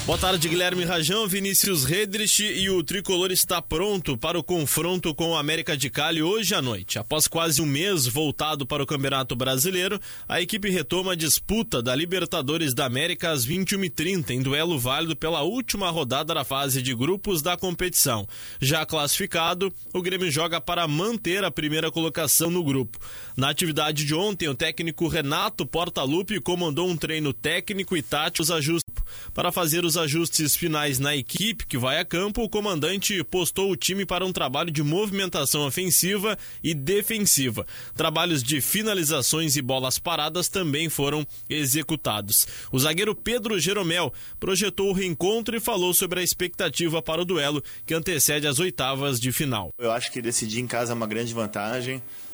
Boa 0.05 0.17
tarde, 0.17 0.47
Guilherme 0.47 0.85
Rajão, 0.85 1.27
Vinícius 1.27 1.83
Redrich 1.83 2.41
e 2.43 2.69
o 2.69 2.81
Tricolor 2.81 3.29
está 3.29 3.61
pronto 3.61 4.17
para 4.17 4.39
o 4.39 4.43
confronto 4.43 5.13
com 5.13 5.31
o 5.31 5.35
América 5.35 5.75
de 5.75 5.89
Cali 5.89 6.23
hoje 6.23 6.55
à 6.55 6.61
noite. 6.61 6.97
Após 6.97 7.27
quase 7.27 7.61
um 7.61 7.65
mês 7.65 8.07
voltado 8.07 8.65
para 8.65 8.81
o 8.81 8.85
Campeonato 8.85 9.35
Brasileiro, 9.35 9.99
a 10.29 10.39
equipe 10.39 10.69
retoma 10.69 11.11
a 11.11 11.15
disputa 11.15 11.81
da 11.83 11.93
Libertadores 11.93 12.73
da 12.73 12.85
América 12.85 13.31
às 13.31 13.45
21h30, 13.45 14.29
em 14.29 14.41
duelo 14.41 14.79
válido 14.79 15.15
pela 15.15 15.41
última 15.41 15.89
rodada 15.89 16.35
da 16.35 16.45
fase 16.45 16.81
de 16.81 16.95
grupos 16.95 17.41
da 17.41 17.57
competição. 17.57 18.25
Já 18.61 18.85
classificado, 18.85 19.73
o 19.91 20.01
Grêmio 20.01 20.31
joga 20.31 20.61
para 20.61 20.87
manter 20.87 21.43
a 21.43 21.51
primeira 21.51 21.64
colocação 21.91 22.49
no 22.49 22.63
grupo. 22.63 22.99
Na 23.37 23.49
atividade 23.49 24.05
de 24.05 24.13
ontem, 24.13 24.47
o 24.47 24.55
técnico 24.55 25.07
Renato 25.07 25.65
Portaluppi 25.65 26.39
comandou 26.39 26.89
um 26.89 26.97
treino 26.97 27.33
técnico 27.33 27.95
e 27.95 28.01
táticos 28.01 28.51
ajustes. 28.51 28.85
Para 29.33 29.51
fazer 29.51 29.85
os 29.85 29.97
ajustes 29.97 30.55
finais 30.55 30.99
na 30.99 31.15
equipe 31.15 31.65
que 31.65 31.77
vai 31.77 31.99
a 31.99 32.05
campo, 32.05 32.43
o 32.43 32.49
comandante 32.49 33.23
postou 33.23 33.71
o 33.71 33.75
time 33.75 34.05
para 34.05 34.25
um 34.25 34.31
trabalho 34.31 34.71
de 34.71 34.83
movimentação 34.83 35.65
ofensiva 35.65 36.37
e 36.63 36.73
defensiva. 36.73 37.65
Trabalhos 37.95 38.41
de 38.41 38.61
finalizações 38.61 39.55
e 39.55 39.61
bolas 39.61 39.99
paradas 39.99 40.47
também 40.47 40.89
foram 40.89 41.25
executados. 41.49 42.47
O 42.71 42.79
zagueiro 42.79 43.15
Pedro 43.15 43.59
Jeromel 43.59 44.13
projetou 44.39 44.89
o 44.89 44.93
reencontro 44.93 45.55
e 45.55 45.59
falou 45.59 45.93
sobre 45.93 46.19
a 46.19 46.23
expectativa 46.23 47.01
para 47.01 47.21
o 47.21 47.25
duelo 47.25 47.63
que 47.85 47.93
antecede 47.93 48.47
as 48.47 48.59
oitavas 48.59 49.19
de 49.19 49.31
final. 49.31 49.69
Eu 49.79 49.91
acho 49.91 50.11
que 50.11 50.21
decidir 50.21 50.59
em 50.59 50.67
casa 50.67 50.93
é 50.93 50.95
uma 50.95 51.07
grande 51.07 51.33
vantagem. 51.33 51.44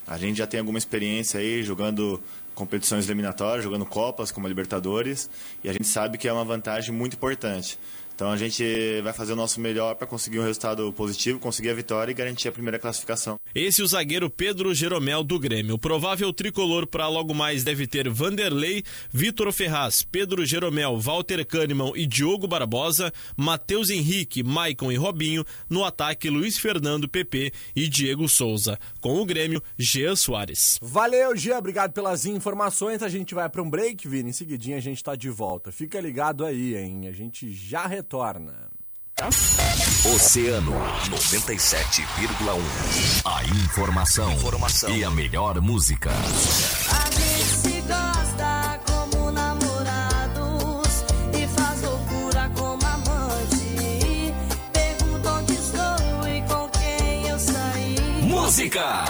A 0.07 0.17
gente 0.17 0.37
já 0.37 0.47
tem 0.47 0.59
alguma 0.59 0.77
experiência 0.77 1.39
aí 1.39 1.63
jogando 1.63 2.21
competições 2.53 3.05
eliminatórias, 3.05 3.63
jogando 3.63 3.85
Copas 3.85 4.31
como 4.31 4.45
a 4.45 4.49
Libertadores, 4.49 5.29
e 5.63 5.69
a 5.69 5.73
gente 5.73 5.87
sabe 5.87 6.17
que 6.17 6.27
é 6.27 6.33
uma 6.33 6.43
vantagem 6.43 6.93
muito 6.93 7.15
importante. 7.15 7.79
Então 8.13 8.29
a 8.29 8.37
gente 8.37 9.01
vai 9.01 9.13
fazer 9.13 9.33
o 9.33 9.35
nosso 9.35 9.59
melhor 9.59 9.95
para 9.95 10.05
conseguir 10.05 10.39
um 10.39 10.43
resultado 10.43 10.93
positivo, 10.93 11.39
conseguir 11.39 11.71
a 11.71 11.73
vitória 11.73 12.11
e 12.11 12.13
garantir 12.13 12.47
a 12.47 12.51
primeira 12.51 12.77
classificação. 12.77 13.39
Esse 13.53 13.81
é 13.81 13.83
o 13.83 13.87
zagueiro 13.87 14.29
Pedro 14.29 14.73
Jeromel 14.73 15.23
do 15.23 15.37
Grêmio. 15.37 15.75
O 15.75 15.79
provável 15.79 16.31
tricolor 16.31 16.87
para 16.87 17.07
logo 17.07 17.33
mais 17.33 17.63
deve 17.63 17.85
ter 17.85 18.09
Vanderlei, 18.09 18.83
Vitor 19.11 19.51
Ferraz, 19.51 20.03
Pedro 20.03 20.45
Jeromel, 20.45 20.97
Walter 20.97 21.45
Kahneman 21.45 21.91
e 21.95 22.05
Diogo 22.05 22.47
Barbosa, 22.47 23.11
Matheus 23.35 23.89
Henrique, 23.89 24.43
Maicon 24.43 24.91
e 24.91 24.95
Robinho. 24.95 25.45
No 25.69 25.83
ataque, 25.83 26.29
Luiz 26.29 26.57
Fernando, 26.57 27.09
PP 27.09 27.51
e 27.75 27.87
Diego 27.87 28.27
Souza. 28.29 28.79
Com 29.01 29.19
o 29.19 29.25
Grêmio, 29.25 29.61
Jean 29.77 30.15
Soares. 30.15 30.77
Valeu, 30.81 31.35
Jean. 31.35 31.57
Obrigado 31.57 31.91
pelas 31.91 32.25
informações. 32.25 33.03
A 33.03 33.09
gente 33.09 33.35
vai 33.35 33.49
para 33.49 33.61
um 33.61 33.69
break, 33.69 34.07
Vini. 34.07 34.29
Em 34.29 34.33
seguidinha 34.33 34.77
a 34.77 34.81
gente 34.81 34.97
está 34.97 35.15
de 35.15 35.29
volta. 35.29 35.71
Fica 35.71 35.99
ligado 35.99 36.45
aí, 36.45 36.75
hein? 36.75 37.07
A 37.07 37.11
gente 37.11 37.51
já 37.51 37.85
retorna. 37.85 38.71
Oceano 40.15 40.71
97,1. 41.09 42.59
A 43.23 43.43
informação, 43.43 44.31
informação, 44.31 44.89
e 44.89 45.03
a 45.03 45.11
melhor 45.11 45.61
música. 45.61 46.09
A 46.09 47.11
gente 47.11 47.45
se 47.45 47.81
gosta 47.81 48.79
como 48.87 49.29
namorados 49.29 51.03
e 51.39 51.47
faz 51.55 51.81
loucura 51.83 52.51
como 52.55 52.83
amante. 52.83 54.33
Pergunto 54.73 55.29
onde 55.29 55.53
estou 55.53 56.27
e 56.27 56.41
com 56.47 56.67
quem 56.69 57.27
eu 57.27 57.37
saí. 57.37 57.97
Música! 58.23 59.05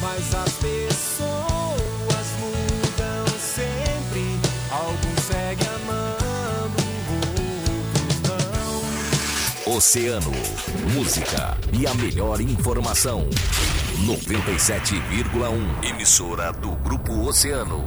Mas 0.00 0.34
as 0.34 0.52
pessoas 0.54 1.31
Oceano, 9.64 10.32
música 10.92 11.56
e 11.72 11.86
a 11.86 11.94
melhor 11.94 12.40
informação. 12.40 13.30
97,1. 14.04 15.88
Emissora 15.88 16.52
do 16.52 16.72
Grupo 16.72 17.12
Oceano. 17.28 17.84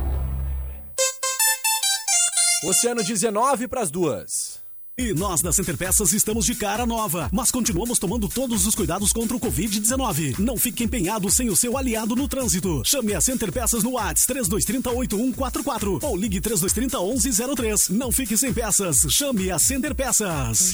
Oceano 2.63 3.03
19 3.03 3.67
para 3.67 3.81
as 3.81 3.91
duas. 3.91 4.61
E 4.97 5.13
nós 5.13 5.41
da 5.41 5.51
Center 5.51 5.75
Peças 5.75 6.13
estamos 6.13 6.45
de 6.45 6.55
cara 6.55 6.85
nova, 6.85 7.29
mas 7.33 7.51
continuamos 7.51 7.99
tomando 7.99 8.29
todos 8.29 8.65
os 8.65 8.73
cuidados 8.73 9.11
contra 9.11 9.35
o 9.35 9.39
Covid-19. 9.41 10.39
Não 10.39 10.55
fique 10.55 10.85
empenhado 10.85 11.29
sem 11.29 11.49
o 11.49 11.57
seu 11.57 11.77
aliado 11.77 12.15
no 12.15 12.29
trânsito. 12.29 12.83
Chame 12.85 13.13
a 13.13 13.19
Center 13.19 13.51
Peças 13.51 13.83
no 13.83 13.91
WhatsApp 13.91 14.27
3230 14.27 14.91
8144 14.91 15.99
ou 16.01 16.15
ligue 16.15 16.39
3230 16.39 16.97
1103. 16.97 17.89
Não 17.89 18.13
fique 18.13 18.37
sem 18.37 18.53
peças. 18.53 19.05
Chame 19.09 19.51
a 19.51 19.59
Center 19.59 19.93
Peças. 19.93 20.73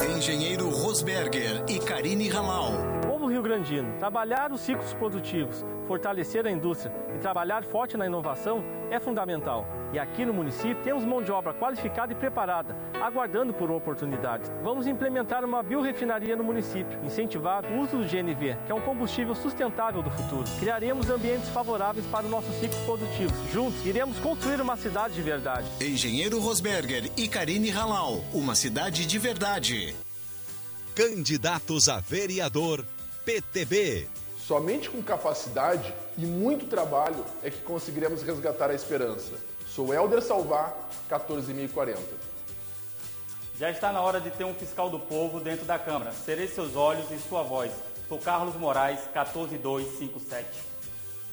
Engenheiro 0.00 0.70
Rosberger 0.70 1.64
e 1.68 1.78
Karine 1.80 2.28
Halal. 2.28 2.97
Povo 3.38 3.46
Rio 3.46 3.56
Grandino, 3.56 3.96
trabalhar 4.00 4.50
os 4.50 4.60
ciclos 4.60 4.92
produtivos, 4.94 5.64
fortalecer 5.86 6.44
a 6.44 6.50
indústria 6.50 6.92
e 7.14 7.18
trabalhar 7.18 7.62
forte 7.62 7.96
na 7.96 8.04
inovação 8.04 8.64
é 8.90 8.98
fundamental. 8.98 9.64
E 9.92 9.98
aqui 9.98 10.26
no 10.26 10.34
município 10.34 10.82
temos 10.82 11.04
mão 11.04 11.22
de 11.22 11.30
obra 11.30 11.54
qualificada 11.54 12.12
e 12.12 12.16
preparada, 12.16 12.76
aguardando 13.00 13.52
por 13.52 13.70
oportunidades. 13.70 14.50
Vamos 14.62 14.88
implementar 14.88 15.44
uma 15.44 15.62
biorefinaria 15.62 16.34
no 16.34 16.42
município, 16.42 16.98
incentivar 17.04 17.64
o 17.64 17.78
uso 17.78 17.98
do 17.98 18.04
GNV, 18.04 18.56
que 18.66 18.72
é 18.72 18.74
um 18.74 18.80
combustível 18.80 19.36
sustentável 19.36 20.02
do 20.02 20.10
futuro. 20.10 20.44
Criaremos 20.58 21.08
ambientes 21.08 21.48
favoráveis 21.50 22.06
para 22.06 22.24
os 22.24 22.30
nossos 22.30 22.54
ciclos 22.56 22.80
produtivos. 22.82 23.38
Juntos, 23.52 23.86
iremos 23.86 24.18
construir 24.18 24.60
uma 24.60 24.76
cidade 24.76 25.14
de 25.14 25.22
verdade. 25.22 25.66
Engenheiro 25.80 26.40
Rosberger 26.40 27.08
e 27.16 27.28
Karine 27.28 27.70
Halal. 27.70 28.20
Uma 28.32 28.56
cidade 28.56 29.06
de 29.06 29.18
verdade. 29.18 29.94
Candidatos 30.94 31.88
a 31.88 32.00
vereador 32.00 32.84
PTB. 33.28 34.08
Somente 34.38 34.88
com 34.88 35.02
capacidade 35.02 35.92
e 36.16 36.24
muito 36.24 36.64
trabalho 36.64 37.22
é 37.42 37.50
que 37.50 37.60
conseguiremos 37.60 38.22
resgatar 38.22 38.70
a 38.70 38.74
esperança. 38.74 39.34
Sou 39.66 39.92
Helder 39.92 40.22
Salvar, 40.22 40.74
14040. 41.10 42.00
Já 43.58 43.70
está 43.70 43.92
na 43.92 44.00
hora 44.00 44.18
de 44.18 44.30
ter 44.30 44.44
um 44.44 44.54
fiscal 44.54 44.88
do 44.88 44.98
povo 44.98 45.40
dentro 45.40 45.66
da 45.66 45.78
Câmara. 45.78 46.10
Serei 46.12 46.48
seus 46.48 46.74
olhos 46.74 47.10
e 47.10 47.18
sua 47.18 47.42
voz. 47.42 47.70
Sou 48.08 48.18
Carlos 48.18 48.56
Moraes, 48.56 49.00
14257. 49.12 50.46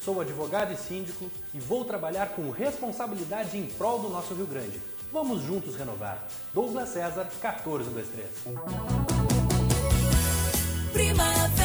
Sou 0.01 0.19
advogado 0.19 0.73
e 0.73 0.75
síndico 0.75 1.31
e 1.53 1.59
vou 1.61 1.85
trabalhar 1.85 2.27
com 2.35 2.49
responsabilidade 2.49 3.57
em 3.57 3.67
prol 3.67 3.99
do 3.99 4.09
nosso 4.09 4.33
Rio 4.33 4.47
Grande. 4.47 4.81
Vamos 5.13 5.43
juntos 5.43 5.77
renovar. 5.77 6.27
Douglas 6.53 6.89
César, 6.89 7.23
1423. 7.23 8.27
Primavera. 10.91 11.64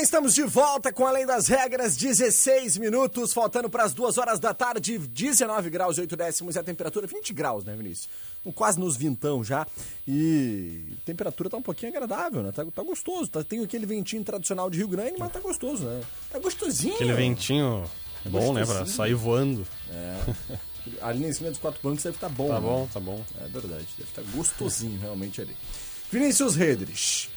Bem, 0.00 0.04
estamos 0.04 0.34
de 0.34 0.42
volta 0.44 0.90
com 0.90 1.06
Além 1.06 1.26
das 1.26 1.46
Regras, 1.46 1.94
16 1.94 2.78
minutos, 2.78 3.34
faltando 3.34 3.68
para 3.68 3.84
as 3.84 3.92
2 3.92 4.16
horas 4.16 4.40
da 4.40 4.54
tarde, 4.54 4.96
19 4.96 5.68
graus 5.68 5.98
e 5.98 6.00
8 6.00 6.16
décimos 6.16 6.56
e 6.56 6.58
a 6.58 6.62
temperatura 6.62 7.06
20 7.06 7.34
graus, 7.34 7.64
né, 7.64 7.76
Vinícius? 7.76 8.08
Quase 8.54 8.80
nos 8.80 8.96
vintão 8.96 9.44
já. 9.44 9.66
E 10.08 10.96
a 11.02 11.04
temperatura 11.04 11.50
tá 11.50 11.58
um 11.58 11.62
pouquinho 11.62 11.92
agradável, 11.92 12.42
né? 12.42 12.50
Tá, 12.50 12.64
tá 12.64 12.82
gostoso. 12.82 13.28
Tá, 13.30 13.44
tem 13.44 13.62
aquele 13.62 13.84
ventinho 13.84 14.24
tradicional 14.24 14.70
de 14.70 14.78
Rio 14.78 14.88
Grande, 14.88 15.16
mas 15.18 15.30
tá 15.30 15.40
gostoso, 15.40 15.84
né? 15.84 16.00
Tá 16.30 16.38
gostosinho. 16.38 16.94
Aquele 16.94 17.12
ventinho 17.12 17.84
é 18.24 18.28
bom, 18.30 18.54
né? 18.54 18.64
Pra 18.64 18.86
sair 18.86 19.14
voando. 19.14 19.66
É. 19.90 20.58
Ali 21.02 21.26
em 21.26 21.32
cima 21.32 21.50
dos 21.50 21.58
quatro 21.58 21.78
bancos 21.82 22.02
deve 22.02 22.16
estar 22.16 22.30
bom. 22.30 22.48
Tá 22.48 22.54
né? 22.54 22.60
bom, 22.60 22.88
tá 22.90 23.00
bom. 23.00 23.22
É 23.42 23.48
verdade, 23.48 23.86
deve 23.98 24.08
estar 24.08 24.22
gostosinho 24.34 24.98
realmente 24.98 25.42
ali. 25.42 25.54
Vinícius 26.10 26.56
Redrich. 26.56 27.28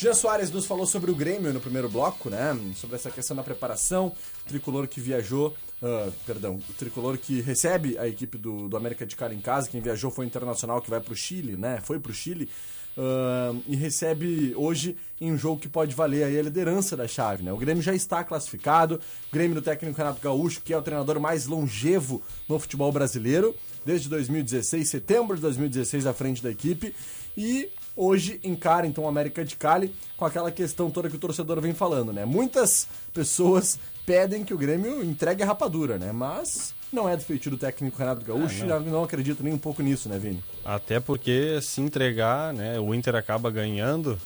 Jean 0.00 0.14
Soares 0.14 0.48
nos 0.52 0.64
falou 0.64 0.86
sobre 0.86 1.10
o 1.10 1.14
Grêmio 1.14 1.52
no 1.52 1.58
primeiro 1.58 1.88
bloco, 1.88 2.30
né? 2.30 2.56
Sobre 2.76 2.94
essa 2.94 3.10
questão 3.10 3.36
da 3.36 3.42
preparação. 3.42 4.12
O 4.46 4.48
tricolor 4.48 4.86
que 4.86 5.00
viajou, 5.00 5.56
ah, 5.82 6.08
perdão, 6.24 6.60
o 6.70 6.72
tricolor 6.74 7.18
que 7.18 7.40
recebe 7.40 7.98
a 7.98 8.06
equipe 8.06 8.38
do, 8.38 8.68
do 8.68 8.76
América 8.76 9.04
de 9.04 9.16
Cali 9.16 9.34
em 9.34 9.40
casa. 9.40 9.68
Quem 9.68 9.80
viajou 9.80 10.08
foi 10.12 10.24
o 10.24 10.28
Internacional 10.28 10.80
que 10.80 10.88
vai 10.88 11.00
pro 11.00 11.16
Chile, 11.16 11.56
né? 11.56 11.80
Foi 11.82 11.98
pro 11.98 12.12
Chile. 12.12 12.48
ah, 12.96 13.52
e 13.66 13.74
recebe 13.74 14.54
hoje 14.54 14.96
em 15.20 15.32
um 15.32 15.36
jogo 15.36 15.60
que 15.60 15.68
pode 15.68 15.96
valer 15.96 16.22
aí 16.22 16.38
a 16.38 16.42
liderança 16.42 16.96
da 16.96 17.08
chave, 17.08 17.42
né? 17.42 17.52
O 17.52 17.56
Grêmio 17.56 17.82
já 17.82 17.92
está 17.92 18.22
classificado. 18.22 19.00
O 19.28 19.32
Grêmio 19.32 19.56
do 19.56 19.62
técnico 19.62 19.98
Renato 19.98 20.20
Gaúcho, 20.20 20.62
que 20.64 20.72
é 20.72 20.78
o 20.78 20.82
treinador 20.82 21.18
mais 21.18 21.46
longevo 21.46 22.22
no 22.48 22.56
futebol 22.60 22.92
brasileiro, 22.92 23.52
desde 23.84 24.08
2016, 24.08 24.88
setembro 24.88 25.34
de 25.34 25.42
2016, 25.42 26.06
à 26.06 26.12
frente 26.14 26.40
da 26.40 26.52
equipe. 26.52 26.94
E 27.36 27.68
hoje 27.98 28.38
encara 28.44 28.86
então 28.86 29.04
o 29.04 29.08
América 29.08 29.44
de 29.44 29.56
Cali 29.56 29.92
com 30.16 30.24
aquela 30.24 30.50
questão 30.52 30.88
toda 30.90 31.10
que 31.10 31.16
o 31.16 31.18
torcedor 31.18 31.60
vem 31.60 31.74
falando, 31.74 32.12
né? 32.12 32.24
Muitas 32.24 32.86
pessoas 33.12 33.78
pedem 34.06 34.44
que 34.44 34.54
o 34.54 34.58
Grêmio 34.58 35.04
entregue 35.04 35.42
a 35.42 35.46
rapadura, 35.46 35.98
né? 35.98 36.12
Mas 36.12 36.72
não 36.92 37.08
é 37.08 37.16
do 37.16 37.22
feitio 37.22 37.50
do 37.50 37.58
técnico 37.58 37.98
Renato 37.98 38.24
Gaúcho, 38.24 38.62
Ah, 38.62 38.66
não. 38.66 38.80
não. 38.80 39.04
acredito 39.04 39.42
nem 39.42 39.52
um 39.52 39.58
pouco 39.58 39.82
nisso, 39.82 40.08
né, 40.08 40.18
Vini? 40.18 40.42
Até 40.64 41.00
porque 41.00 41.60
se 41.60 41.80
entregar, 41.80 42.54
né? 42.54 42.78
O 42.78 42.94
Inter 42.94 43.16
acaba 43.16 43.50
ganhando. 43.50 44.18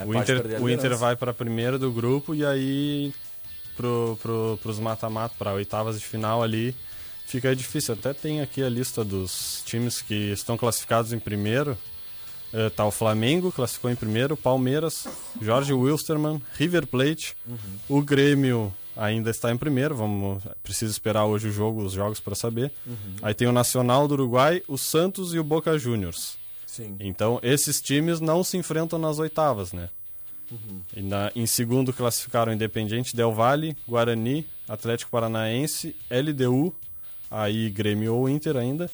É, 0.00 0.04
o 0.06 0.14
Inter, 0.14 0.62
o 0.62 0.70
Inter 0.70 0.96
vai 0.96 1.16
para 1.16 1.34
primeiro 1.34 1.78
do 1.78 1.90
grupo 1.90 2.32
e 2.34 2.46
aí 2.46 3.12
pro, 3.76 4.16
pro, 4.22 4.58
pros 4.62 4.78
mata-mata, 4.78 5.34
para 5.36 5.52
oitavas 5.52 5.98
de 5.98 6.06
final 6.06 6.42
ali, 6.42 6.74
fica 7.26 7.54
difícil. 7.56 7.94
Até 7.94 8.12
tem 8.14 8.40
aqui 8.40 8.62
a 8.62 8.68
lista 8.68 9.04
dos 9.04 9.62
times 9.66 10.00
que 10.00 10.32
estão 10.32 10.56
classificados 10.56 11.12
em 11.12 11.18
primeiro. 11.18 11.76
Eh, 12.56 12.70
tá 12.70 12.86
o 12.86 12.90
Flamengo, 12.92 13.50
classificou 13.50 13.90
em 13.90 13.96
primeiro, 13.96 14.36
Palmeiras, 14.36 15.08
Jorge 15.42 15.72
Wilstermann, 15.72 16.40
River 16.56 16.86
Plate, 16.86 17.36
o 17.88 18.00
Grêmio 18.00 18.72
ainda 18.96 19.28
está 19.30 19.50
em 19.50 19.56
primeiro, 19.56 19.96
vamos 19.96 20.40
precisa 20.62 20.92
esperar 20.92 21.24
hoje 21.24 21.48
o 21.48 21.52
jogo, 21.52 21.82
os 21.82 21.92
jogos 21.92 22.20
para 22.20 22.36
saber. 22.36 22.70
Uhum. 22.86 22.94
Aí 23.22 23.34
tem 23.34 23.48
o 23.48 23.52
Nacional 23.52 24.06
do 24.06 24.14
Uruguai, 24.14 24.62
o 24.68 24.78
Santos 24.78 25.34
e 25.34 25.38
o 25.40 25.42
Boca 25.42 25.76
Juniors. 25.76 26.36
Sim. 26.64 26.94
Então, 27.00 27.40
esses 27.42 27.80
times 27.82 28.20
não 28.20 28.44
se 28.44 28.56
enfrentam 28.56 29.00
nas 29.00 29.18
oitavas, 29.18 29.72
né? 29.72 29.88
Uhum. 30.48 30.80
E 30.96 31.02
na- 31.02 31.32
em 31.34 31.46
segundo 31.46 31.92
classificaram 31.92 32.52
Independiente 32.52 33.16
Del 33.16 33.32
Valle, 33.32 33.76
Guarani, 33.88 34.46
Atlético 34.68 35.10
Paranaense, 35.10 35.96
LDU, 36.08 36.72
aí 37.28 37.68
Grêmio 37.68 38.14
ou 38.14 38.28
Inter 38.28 38.56
ainda, 38.56 38.88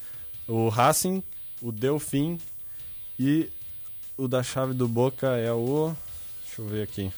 o 0.49 0.71
Racing, 0.71 1.23
o 1.61 1.71
Delfim 1.71 2.39
e 3.23 3.51
o 4.17 4.27
da 4.27 4.43
chave 4.43 4.73
do 4.73 4.89
Boca 4.89 5.37
é 5.37 5.53
o. 5.53 5.95
Deixa 6.43 6.63
eu 6.63 6.67
ver 6.67 6.83
aqui. 6.85 7.13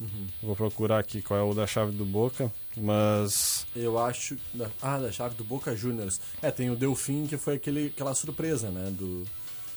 Uhum. 0.00 0.26
Vou 0.42 0.56
procurar 0.56 0.98
aqui 0.98 1.20
qual 1.20 1.38
é 1.38 1.42
o 1.42 1.52
da 1.52 1.66
chave 1.66 1.92
do 1.92 2.06
Boca, 2.06 2.50
mas. 2.74 3.66
Eu 3.76 3.98
acho. 3.98 4.38
Ah, 4.80 4.98
da 4.98 5.12
chave 5.12 5.34
do 5.34 5.44
Boca 5.44 5.76
Juniors. 5.76 6.18
É, 6.40 6.50
tem 6.50 6.70
o 6.70 6.76
Delfim, 6.76 7.26
que 7.26 7.36
foi 7.36 7.56
aquele, 7.56 7.88
aquela 7.88 8.14
surpresa, 8.14 8.70
né? 8.70 8.90
Do, 8.90 9.24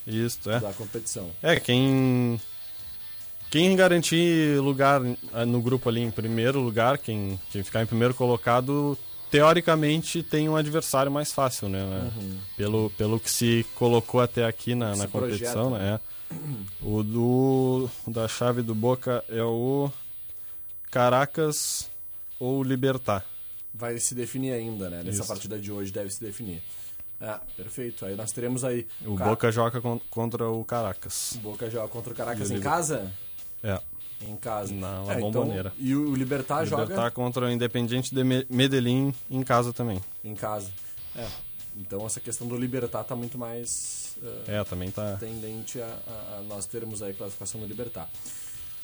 Isso, 0.08 0.50
é. 0.50 0.62
Da 0.62 0.72
competição. 0.72 1.30
É, 1.44 1.60
quem. 1.60 2.40
Quem 3.52 3.76
garantir 3.76 4.62
lugar 4.62 5.02
ah, 5.34 5.46
no 5.46 5.62
grupo 5.62 5.90
ali 5.90 6.00
em 6.00 6.12
primeiro 6.12 6.62
lugar, 6.62 6.98
quem, 6.98 7.38
quem 7.52 7.62
ficar 7.62 7.84
em 7.84 7.88
primeiro 7.88 8.14
colocado, 8.14 8.98
teoricamente 9.32 10.24
tem 10.24 10.48
um 10.50 10.56
adversário 10.56 11.12
mais 11.12 11.32
fácil, 11.32 11.70
né? 11.70 11.84
Uhum. 12.16 12.38
Pelo, 12.58 12.90
pelo 12.92 13.20
que 13.20 13.30
se 13.30 13.66
colocou 13.76 14.22
até 14.22 14.46
aqui 14.46 14.76
na, 14.76 14.96
na 14.96 15.08
competição, 15.08 15.70
projeta. 15.70 15.92
né? 15.92 16.00
É. 16.06 16.10
O 16.82 17.02
do 17.04 17.90
o 18.06 18.12
da 18.12 18.28
chave 18.28 18.62
do 18.62 18.76
Boca 18.76 19.24
é 19.30 19.42
o 19.44 19.92
Caracas 20.92 21.90
ou 22.40 22.64
Libertar. 22.64 23.26
Vai 23.74 23.98
se 24.00 24.14
definir 24.16 24.54
ainda, 24.54 24.90
né? 24.90 25.04
Nessa 25.04 25.20
Isso. 25.20 25.28
partida 25.28 25.60
de 25.60 25.72
hoje 25.72 25.92
deve 25.92 26.10
se 26.10 26.20
definir. 26.20 26.62
Ah, 27.22 27.40
perfeito. 27.58 28.06
Aí 28.06 28.16
nós 28.16 28.32
teremos 28.32 28.64
aí. 28.64 28.88
O 29.06 29.16
Ca- 29.16 29.26
Boca 29.26 29.52
joga 29.52 29.82
con- 29.82 30.00
contra 30.10 30.50
o 30.50 30.64
Caracas. 30.64 31.34
O 31.36 31.40
Boca 31.40 31.70
joga 31.70 31.88
contra 31.88 32.14
o 32.14 32.16
Caracas 32.16 32.50
o 32.50 32.54
em 32.54 32.60
casa? 32.62 33.12
É. 33.62 33.80
Em 34.28 34.36
casa. 34.36 34.74
Na 34.74 35.04
É, 35.04 35.14
La 35.16 35.20
Bombonera. 35.20 35.72
Então, 35.76 35.88
e 35.88 35.96
o 35.96 36.14
Libertar 36.16 36.66
joga 36.66 36.84
Libertar 36.84 37.12
contra 37.12 37.46
o 37.46 37.52
Independiente 37.52 38.14
de 38.14 38.24
Me- 38.24 38.46
Medellín 38.50 39.14
em 39.30 39.42
casa 39.44 39.72
também. 39.74 40.00
em 40.24 40.36
casa. 40.36 40.70
É. 41.16 41.26
Então 41.78 42.06
essa 42.06 42.20
questão 42.20 42.48
do 42.48 42.58
Libertar 42.58 43.04
tá 43.06 43.16
muito 43.16 43.38
mais 43.38 44.18
eh, 44.22 44.58
É, 44.60 44.64
também 44.66 44.92
tá. 44.92 45.16
tendente 45.18 45.82
a, 45.82 45.86
a- 45.86 46.38
a 46.40 46.42
nós 46.44 46.66
termos 46.66 47.02
aí 47.02 47.12
a 47.12 47.14
classificação 47.14 47.62
do 47.62 47.66
Libertar. 47.68 48.10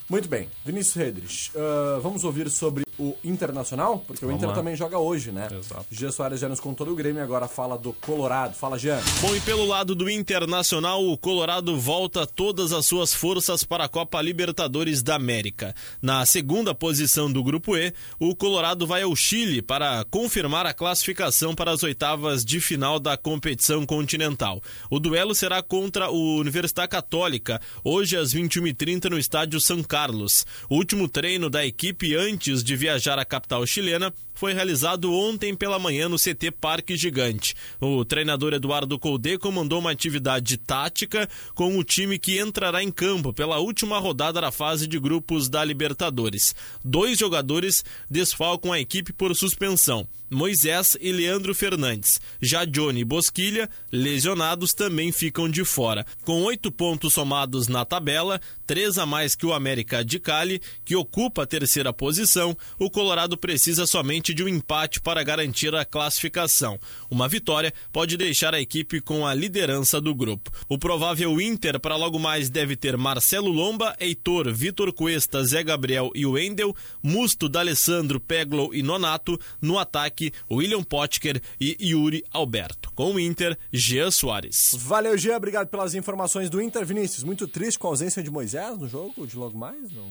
Muito 0.09 0.29
bem, 0.29 0.47
Vinícius 0.63 0.95
Redrich, 0.95 1.51
ah, 1.55 1.99
vamos 2.01 2.23
ouvir 2.23 2.49
sobre 2.49 2.85
o 2.97 3.15
Internacional, 3.23 3.99
porque 4.05 4.23
o 4.23 4.27
Vamos 4.27 4.37
Inter 4.41 4.49
lá. 4.49 4.55
também 4.55 4.75
joga 4.75 4.97
hoje, 4.97 5.31
né? 5.31 5.47
Exato. 5.51 5.85
Jean 5.91 6.11
Soares 6.11 6.39
já 6.39 6.49
nos 6.49 6.59
contou 6.59 6.87
do 6.87 6.95
Grêmio, 6.95 7.21
agora 7.21 7.47
fala 7.47 7.77
do 7.77 7.93
Colorado. 7.93 8.53
Fala, 8.55 8.77
Jean. 8.77 8.99
Bom, 9.21 9.35
e 9.35 9.41
pelo 9.41 9.65
lado 9.65 9.93
do 9.95 10.09
Internacional, 10.09 11.03
o 11.05 11.17
Colorado 11.17 11.77
volta 11.79 12.25
todas 12.25 12.71
as 12.71 12.85
suas 12.85 13.13
forças 13.13 13.63
para 13.63 13.85
a 13.85 13.89
Copa 13.89 14.21
Libertadores 14.21 15.01
da 15.01 15.15
América. 15.15 15.75
Na 16.01 16.25
segunda 16.25 16.73
posição 16.73 17.31
do 17.31 17.43
Grupo 17.43 17.75
E, 17.77 17.93
o 18.19 18.35
Colorado 18.35 18.85
vai 18.87 19.01
ao 19.03 19.15
Chile 19.15 19.61
para 19.61 20.03
confirmar 20.05 20.65
a 20.65 20.73
classificação 20.73 21.53
para 21.55 21.71
as 21.71 21.83
oitavas 21.83 22.43
de 22.45 22.59
final 22.59 22.99
da 22.99 23.17
competição 23.17 23.85
continental. 23.85 24.61
O 24.89 24.99
duelo 24.99 25.35
será 25.35 25.61
contra 25.61 26.09
o 26.09 26.37
Universidade 26.37 26.89
Católica, 26.89 27.59
hoje 27.83 28.17
às 28.17 28.33
21h30 28.33 29.09
no 29.09 29.19
estádio 29.19 29.59
São 29.59 29.83
Carlos. 29.83 30.45
O 30.69 30.75
último 30.75 31.07
treino 31.07 31.49
da 31.49 31.65
equipe 31.65 32.15
antes 32.15 32.63
de 32.63 32.75
viajar 32.85 33.17
à 33.17 33.25
capital 33.25 33.65
chilena 33.65 34.13
foi 34.35 34.53
realizado 34.53 35.11
ontem 35.11 35.55
pela 35.55 35.79
manhã 35.79 36.07
no 36.07 36.17
CT 36.17 36.51
Parque 36.51 36.95
Gigante. 36.95 37.55
O 37.81 38.05
treinador 38.05 38.53
Eduardo 38.53 38.99
Colde 38.99 39.39
comandou 39.39 39.79
uma 39.79 39.89
atividade 39.89 40.55
tática 40.57 41.27
com 41.55 41.79
o 41.79 41.83
time 41.83 42.19
que 42.19 42.39
entrará 42.39 42.83
em 42.83 42.91
campo 42.91 43.33
pela 43.33 43.57
última 43.57 43.97
rodada 43.97 44.39
da 44.39 44.51
fase 44.51 44.85
de 44.87 44.99
grupos 44.99 45.49
da 45.49 45.65
Libertadores. 45.65 46.53
Dois 46.83 47.17
jogadores 47.17 47.83
desfalcam 48.07 48.71
a 48.71 48.79
equipe 48.79 49.11
por 49.11 49.35
suspensão. 49.35 50.07
Moisés 50.29 50.97
e 50.99 51.11
Leandro 51.11 51.53
Fernandes. 51.53 52.19
Já 52.41 52.65
Johnny 52.65 53.01
e 53.01 53.05
Bosquilha, 53.05 53.69
lesionados, 53.91 54.71
também 54.73 55.11
ficam 55.11 55.49
de 55.49 55.63
fora. 55.63 56.05
Com 56.23 56.43
oito 56.43 56.71
pontos 56.71 57.13
somados 57.13 57.67
na 57.67 57.85
tabela, 57.85 58.39
três 58.65 58.97
a 58.97 59.05
mais 59.05 59.35
que 59.35 59.45
o 59.45 59.53
América 59.53 60.03
de 60.03 60.19
Cali, 60.19 60.61
que 60.83 60.95
ocupa 60.95 61.43
a 61.43 61.47
terceira 61.47 61.93
posição, 61.93 62.57
o 62.79 62.89
Colorado 62.89 63.37
precisa 63.37 63.85
somente 63.85 64.33
de 64.33 64.43
um 64.43 64.47
empate 64.47 64.99
para 64.99 65.23
garantir 65.23 65.73
a 65.75 65.85
classificação. 65.85 66.79
Uma 67.09 67.27
vitória 67.27 67.73
pode 67.91 68.17
deixar 68.17 68.53
a 68.53 68.61
equipe 68.61 69.01
com 69.01 69.25
a 69.25 69.33
liderança 69.33 70.01
do 70.01 70.13
grupo. 70.13 70.51
O 70.67 70.77
provável 70.77 71.39
Inter 71.39 71.79
para 71.79 71.95
logo 71.95 72.19
mais 72.19 72.49
deve 72.49 72.75
ter 72.75 72.97
Marcelo 72.97 73.51
Lomba, 73.51 73.95
Heitor, 73.99 74.53
Vitor 74.53 74.91
Cuesta, 74.93 75.43
Zé 75.43 75.63
Gabriel 75.63 76.11
e 76.15 76.25
Wendel, 76.25 76.75
Musto, 77.01 77.47
D'Alessandro, 77.47 78.19
Peglow 78.19 78.73
e 78.73 78.81
Nonato. 78.81 79.39
No 79.61 79.77
ataque, 79.77 80.24
William 80.49 80.83
Potker 80.83 81.41
e 81.59 81.77
Yuri 81.79 82.23
Alberto. 82.31 82.91
Com 82.93 83.15
o 83.15 83.19
Inter, 83.19 83.57
Jean 83.71 84.11
Soares. 84.11 84.71
Valeu, 84.77 85.17
Jean. 85.17 85.37
Obrigado 85.37 85.67
pelas 85.67 85.95
informações 85.95 86.49
do 86.49 86.61
Inter, 86.61 86.85
Vinícius. 86.85 87.23
Muito 87.23 87.47
triste 87.47 87.79
com 87.79 87.87
a 87.87 87.89
ausência 87.91 88.21
de 88.21 88.29
Moisés 88.29 88.77
no 88.77 88.87
jogo 88.87 89.25
de 89.25 89.35
logo 89.37 89.57
mais? 89.57 89.91
Não. 89.91 90.09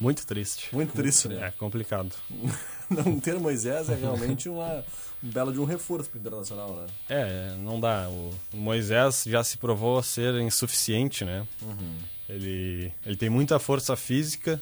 Muito 0.00 0.26
triste. 0.26 0.74
Muito 0.74 0.92
triste, 0.94 1.28
né? 1.28 1.46
É 1.46 1.50
complicado. 1.52 2.12
Não 2.90 3.20
ter 3.20 3.38
Moisés 3.38 3.88
é 3.88 3.94
realmente 3.94 4.48
uma, 4.48 4.84
um 5.22 5.30
belo 5.30 5.52
de 5.52 5.60
um 5.60 5.64
reforço 5.64 6.10
pro 6.10 6.18
Internacional, 6.18 6.74
né? 6.74 6.86
É, 7.08 7.54
não 7.58 7.80
dá. 7.80 8.06
O 8.08 8.34
Moisés 8.52 9.24
já 9.26 9.42
se 9.42 9.56
provou 9.56 10.02
ser 10.02 10.34
insuficiente, 10.40 11.24
né? 11.24 11.46
Uhum. 11.62 11.96
Ele, 12.28 12.92
ele 13.06 13.16
tem 13.16 13.30
muita 13.30 13.58
força 13.58 13.96
física 13.96 14.60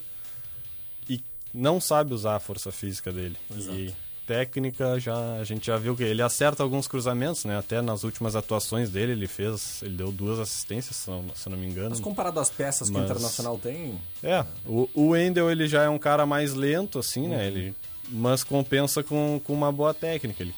não 1.52 1.80
sabe 1.80 2.14
usar 2.14 2.36
a 2.36 2.40
força 2.40 2.70
física 2.72 3.12
dele. 3.12 3.36
Exato. 3.56 3.76
E 3.78 3.94
técnica, 4.26 4.98
já 5.00 5.38
a 5.40 5.44
gente 5.44 5.66
já 5.66 5.76
viu 5.76 5.96
que 5.96 6.04
ele 6.04 6.22
acerta 6.22 6.62
alguns 6.62 6.86
cruzamentos, 6.86 7.44
né? 7.44 7.58
Até 7.58 7.82
nas 7.82 8.04
últimas 8.04 8.36
atuações 8.36 8.88
dele, 8.88 9.10
ele 9.12 9.26
fez, 9.26 9.82
ele 9.82 9.96
deu 9.96 10.12
duas 10.12 10.38
assistências, 10.38 10.96
se 10.96 11.10
não, 11.10 11.24
se 11.34 11.48
não 11.48 11.58
me 11.58 11.66
engano. 11.66 11.90
Mas 11.90 11.98
comparado 12.00 12.38
às 12.38 12.48
peças 12.48 12.88
que 12.88 12.94
o 12.94 12.98
Mas- 13.00 13.10
Internacional 13.10 13.58
tem, 13.58 14.00
É, 14.22 14.44
o, 14.64 14.88
o 14.94 15.08
Wendel 15.08 15.50
ele 15.50 15.66
já 15.66 15.82
é 15.82 15.88
um 15.88 15.98
cara 15.98 16.24
mais 16.26 16.54
lento, 16.54 16.98
assim, 16.98 17.26
né? 17.26 17.38
Uhum. 17.38 17.42
Ele, 17.42 17.74
mas 18.08 18.44
compensa 18.44 19.02
com, 19.02 19.40
com 19.42 19.52
uma 19.52 19.72
boa 19.72 19.92
técnica. 19.92 20.42
Ele, 20.44 20.54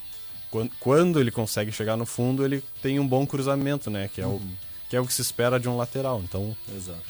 quando, 0.51 0.71
quando 0.79 1.19
ele 1.19 1.31
consegue 1.31 1.73
chegar 1.73 1.97
no 1.97 2.05
fundo, 2.05 2.45
ele 2.45 2.63
tem 2.83 3.01
um 3.01 3.09
bom 3.09 3.27
cruzamento, 3.27 3.89
né? 3.91 4.11
Que 4.15 4.21
é, 4.21 4.27
o, 4.27 4.33
Uhum. 4.33 4.53
que 4.91 4.97
é 4.97 5.01
o 5.01 5.07
que 5.07 5.15
se 5.15 5.23
espera 5.23 5.59
de 5.59 5.67
um 5.67 5.79
lateral. 5.79 6.21
Então, 6.23 6.55
Exato. 6.77 7.01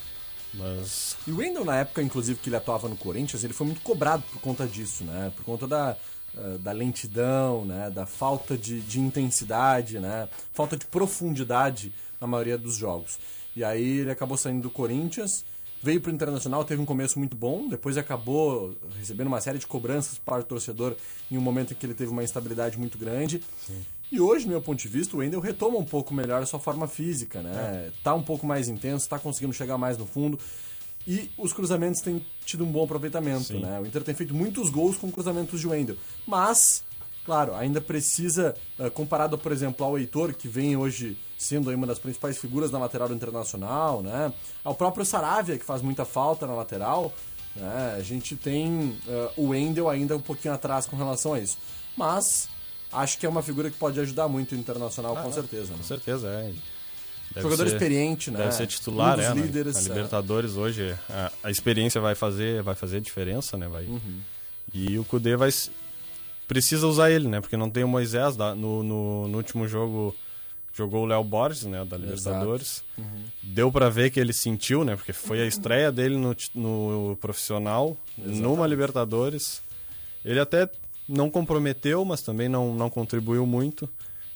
Mas 0.54 1.16
E 1.26 1.30
o 1.30 1.38
Wendel, 1.38 1.64
na 1.64 1.76
época, 1.76 2.02
inclusive, 2.02 2.38
que 2.38 2.48
ele 2.48 2.56
atuava 2.56 2.88
no 2.88 2.96
Corinthians, 2.96 3.42
ele 3.44 3.52
foi 3.52 3.66
muito 3.66 3.80
cobrado 3.80 4.22
por 4.30 4.40
conta 4.40 4.66
disso, 4.66 5.04
né? 5.04 5.32
Por 5.36 5.44
conta 5.44 5.66
da, 5.66 5.96
eh, 6.36 6.58
da 6.58 6.72
lentidão, 6.72 7.64
né? 7.64 7.90
Da 7.90 8.06
falta 8.06 8.56
de, 8.56 8.80
de 8.80 9.00
intensidade, 9.00 9.98
né? 9.98 10.28
Falta 10.52 10.76
de 10.76 10.86
profundidade 10.86 11.92
na 12.20 12.26
maioria 12.26 12.58
dos 12.58 12.76
jogos. 12.76 13.18
E 13.56 13.64
aí 13.64 13.98
ele 13.98 14.10
acabou 14.10 14.36
saindo 14.36 14.62
do 14.62 14.70
Corinthians, 14.70 15.44
veio 15.82 16.00
pro 16.00 16.12
Internacional, 16.12 16.64
teve 16.64 16.80
um 16.80 16.86
começo 16.86 17.18
muito 17.18 17.36
bom, 17.36 17.68
depois 17.68 17.98
acabou 17.98 18.76
recebendo 18.98 19.26
uma 19.26 19.40
série 19.40 19.58
de 19.58 19.66
cobranças 19.66 20.18
para 20.18 20.40
o 20.40 20.44
torcedor 20.44 20.96
em 21.30 21.36
um 21.36 21.40
momento 21.40 21.72
em 21.72 21.76
que 21.76 21.84
ele 21.84 21.94
teve 21.94 22.10
uma 22.10 22.22
instabilidade 22.22 22.78
muito 22.78 22.96
grande. 22.96 23.42
E 24.12 24.20
hoje, 24.20 24.44
do 24.44 24.50
meu 24.50 24.60
ponto 24.60 24.78
de 24.78 24.88
vista, 24.88 25.16
o 25.16 25.20
Wendel 25.20 25.40
retoma 25.40 25.78
um 25.78 25.84
pouco 25.86 26.12
melhor 26.12 26.42
a 26.42 26.44
sua 26.44 26.60
forma 26.60 26.86
física, 26.86 27.40
né? 27.40 27.90
Tá 28.04 28.14
um 28.14 28.22
pouco 28.22 28.46
mais 28.46 28.68
intenso, 28.68 29.08
tá 29.08 29.18
conseguindo 29.18 29.54
chegar 29.54 29.78
mais 29.78 29.96
no 29.96 30.04
fundo. 30.04 30.38
E 31.08 31.30
os 31.38 31.50
cruzamentos 31.54 32.02
têm 32.02 32.22
tido 32.44 32.62
um 32.62 32.70
bom 32.70 32.84
aproveitamento, 32.84 33.44
Sim. 33.44 33.60
né? 33.60 33.80
O 33.80 33.86
Inter 33.86 34.04
tem 34.04 34.14
feito 34.14 34.34
muitos 34.34 34.68
gols 34.68 34.98
com 34.98 35.10
cruzamentos 35.10 35.58
de 35.58 35.66
Wendel. 35.66 35.96
Mas, 36.26 36.84
claro, 37.24 37.54
ainda 37.54 37.80
precisa, 37.80 38.54
eh, 38.78 38.90
comparado, 38.90 39.38
por 39.38 39.50
exemplo, 39.50 39.84
ao 39.84 39.98
Heitor, 39.98 40.34
que 40.34 40.46
vem 40.46 40.76
hoje 40.76 41.16
sendo 41.38 41.70
uma 41.70 41.86
das 41.86 41.98
principais 41.98 42.36
figuras 42.36 42.70
na 42.70 42.78
lateral 42.78 43.10
Internacional, 43.10 44.02
né? 44.02 44.30
Ao 44.62 44.74
próprio 44.74 45.06
Saravia, 45.06 45.58
que 45.58 45.64
faz 45.64 45.80
muita 45.80 46.04
falta 46.04 46.46
na 46.46 46.52
lateral, 46.52 47.14
né? 47.56 47.94
A 47.96 48.02
gente 48.02 48.36
tem 48.36 48.94
eh, 49.08 49.30
o 49.38 49.48
Wendel 49.48 49.88
ainda 49.88 50.14
um 50.14 50.20
pouquinho 50.20 50.52
atrás 50.52 50.84
com 50.84 50.96
relação 50.96 51.32
a 51.32 51.40
isso. 51.40 51.56
Mas, 51.96 52.50
acho 52.92 53.18
que 53.18 53.26
é 53.26 53.28
uma 53.28 53.42
figura 53.42 53.70
que 53.70 53.76
pode 53.76 53.98
ajudar 54.00 54.28
muito 54.28 54.52
o 54.54 54.58
Internacional, 54.58 55.16
com 55.16 55.32
certeza. 55.32 55.72
né? 55.72 55.78
com 55.78 55.84
certeza 55.84 56.28
é. 56.28 56.52
Deve 57.34 57.42
Jogador 57.48 57.66
ser- 57.68 57.72
experiente, 57.74 58.30
né? 58.30 58.38
Deve 58.40 58.52
ser 58.52 58.66
titular, 58.66 59.18
Um 59.18 59.22
é, 59.22 59.28
na- 59.28 59.34
líderes, 59.34 59.74
na, 59.74 59.80
é. 59.80 59.84
Libertadores 59.84 60.52
hoje. 60.56 60.94
A, 61.08 61.32
a 61.44 61.50
experiência 61.50 62.00
vai 62.00 62.14
fazer, 62.14 62.62
vai 62.62 62.74
fazer 62.74 63.00
diferença, 63.00 63.56
né? 63.56 63.68
Vai. 63.68 63.84
Uhum. 63.86 64.20
E 64.74 64.98
o 64.98 65.04
Kudê 65.04 65.34
vai 65.36 65.50
precisa 66.46 66.86
usar 66.86 67.10
ele, 67.10 67.26
né? 67.28 67.40
Porque 67.40 67.56
não 67.56 67.70
tem 67.70 67.82
o 67.84 67.88
Moisés 67.88 68.36
no, 68.36 68.82
no, 68.82 69.28
no 69.28 69.36
último 69.38 69.66
jogo 69.66 70.14
jogou 70.74 71.02
o 71.02 71.06
Léo 71.06 71.22
Borges, 71.22 71.64
né, 71.64 71.84
da 71.84 71.96
Libertadores. 71.96 72.82
Uhum. 72.96 73.04
Deu 73.42 73.70
pra 73.70 73.88
ver 73.90 74.10
que 74.10 74.18
ele 74.18 74.32
sentiu, 74.32 74.84
né? 74.84 74.96
Porque 74.96 75.12
foi 75.12 75.40
a 75.42 75.46
estreia 75.46 75.92
dele 75.92 76.16
no, 76.16 76.34
no 76.54 77.16
profissional, 77.20 77.96
numa 78.16 78.66
Libertadores. 78.66 79.62
Ele 80.24 80.40
até 80.40 80.68
não 81.08 81.30
comprometeu, 81.30 82.04
mas 82.04 82.22
também 82.22 82.48
não, 82.48 82.74
não 82.74 82.88
contribuiu 82.90 83.46
muito. 83.46 83.88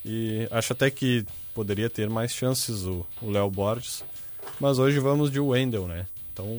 E 0.05 0.47
acho 0.51 0.73
até 0.73 0.91
que 0.91 1.25
poderia 1.55 1.91
ter 1.91 2.09
mais 2.09 2.33
chances 2.33 2.85
o 2.85 3.07
Léo 3.23 3.51
Borges. 3.51 4.05
Mas 4.61 4.79
hoje 4.79 4.99
vamos 4.99 5.31
de 5.31 5.41
Wendel, 5.41 5.87
né? 5.87 6.07
Então 6.33 6.57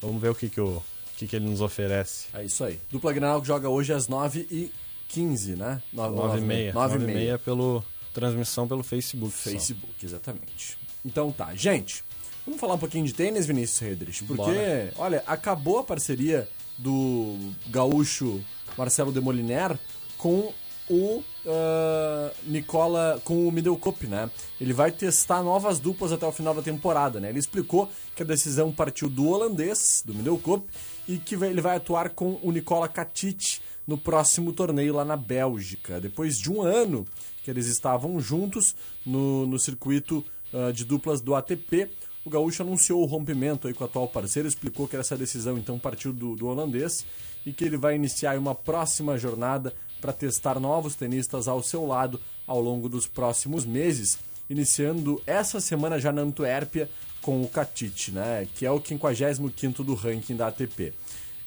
vamos 0.00 0.20
ver 0.20 0.30
o 0.30 0.34
que, 0.34 0.48
que, 0.48 0.60
o, 0.60 0.82
que, 1.16 1.26
que 1.26 1.36
ele 1.36 1.44
nos 1.44 1.60
oferece. 1.60 2.26
É 2.32 2.44
isso 2.44 2.64
aí. 2.64 2.78
Dupla 2.90 3.12
Granal 3.12 3.44
joga 3.44 3.68
hoje 3.68 3.92
às 3.92 4.08
9h15, 4.08 5.56
né? 5.56 5.82
9 5.92 6.38
e 6.38 6.40
meia. 6.40 6.72
9 6.72 6.98
9 6.98 7.10
e 7.10 7.14
meia 7.14 7.38
pelo 7.38 7.84
transmissão 8.14 8.66
pelo 8.66 8.82
Facebook. 8.82 9.32
só. 9.32 9.50
Facebook, 9.50 9.94
exatamente. 10.04 10.78
Então 11.04 11.30
tá, 11.30 11.54
gente. 11.54 12.04
Vamos 12.44 12.60
falar 12.60 12.74
um 12.74 12.78
pouquinho 12.78 13.04
de 13.04 13.12
tênis, 13.12 13.44
Vinícius 13.44 13.78
Redrich, 13.80 14.24
porque, 14.24 14.42
Bora. 14.42 14.92
olha, 14.96 15.22
acabou 15.26 15.80
a 15.80 15.84
parceria 15.84 16.48
do 16.78 17.36
gaúcho 17.68 18.42
Marcelo 18.76 19.12
Demoliner 19.12 19.78
com 20.16 20.52
o 20.88 21.22
ah, 21.46 22.30
Nicola, 22.44 23.20
com 23.24 23.46
o 23.46 23.52
Middle 23.52 23.76
Cup, 23.76 24.04
né? 24.04 24.30
Ele 24.60 24.72
vai 24.72 24.90
testar 24.90 25.42
novas 25.42 25.78
duplas 25.78 26.12
até 26.12 26.26
o 26.26 26.32
final 26.32 26.54
da 26.54 26.62
temporada, 26.62 27.20
né? 27.20 27.28
Ele 27.30 27.38
explicou 27.38 27.90
que 28.14 28.22
a 28.22 28.26
decisão 28.26 28.72
partiu 28.72 29.08
do 29.08 29.28
holandês, 29.28 30.02
do 30.04 30.14
Middle 30.14 30.38
Cup, 30.38 30.68
e 31.06 31.18
que 31.18 31.34
ele 31.34 31.60
vai 31.60 31.76
atuar 31.76 32.10
com 32.10 32.38
o 32.42 32.52
Nicola 32.52 32.88
Katic 32.88 33.60
no 33.86 33.96
próximo 33.96 34.52
torneio 34.52 34.94
lá 34.94 35.04
na 35.04 35.16
Bélgica. 35.16 36.00
Depois 36.00 36.38
de 36.38 36.50
um 36.50 36.60
ano 36.60 37.06
que 37.42 37.50
eles 37.50 37.66
estavam 37.66 38.20
juntos 38.20 38.76
no, 39.04 39.46
no 39.46 39.58
circuito 39.58 40.24
ah, 40.52 40.70
de 40.72 40.84
duplas 40.84 41.20
do 41.20 41.34
ATP, 41.34 41.90
o 42.24 42.30
Gaúcho 42.30 42.62
anunciou 42.62 43.02
o 43.02 43.06
rompimento 43.06 43.72
com 43.74 43.84
o 43.84 43.86
atual 43.86 44.08
parceiro, 44.08 44.48
explicou 44.48 44.86
que 44.86 44.96
essa 44.96 45.16
decisão 45.16 45.56
então 45.56 45.78
partiu 45.78 46.12
do, 46.12 46.36
do 46.36 46.46
holandês 46.46 47.04
e 47.46 47.52
que 47.52 47.64
ele 47.64 47.76
vai 47.76 47.94
iniciar 47.94 48.38
uma 48.38 48.54
próxima 48.54 49.16
jornada 49.16 49.72
para 50.00 50.12
testar 50.12 50.60
novos 50.60 50.94
tenistas 50.94 51.48
ao 51.48 51.62
seu 51.62 51.86
lado 51.86 52.20
ao 52.46 52.60
longo 52.60 52.88
dos 52.88 53.06
próximos 53.06 53.64
meses, 53.64 54.18
iniciando 54.48 55.20
essa 55.26 55.60
semana 55.60 55.98
já 55.98 56.12
na 56.12 56.22
Antuérpia 56.22 56.88
com 57.20 57.42
o 57.42 57.48
Katic, 57.48 58.08
né, 58.08 58.46
que 58.54 58.64
é 58.64 58.70
o 58.70 58.80
55º 58.80 59.84
do 59.84 59.94
ranking 59.94 60.36
da 60.36 60.48
ATP. 60.48 60.92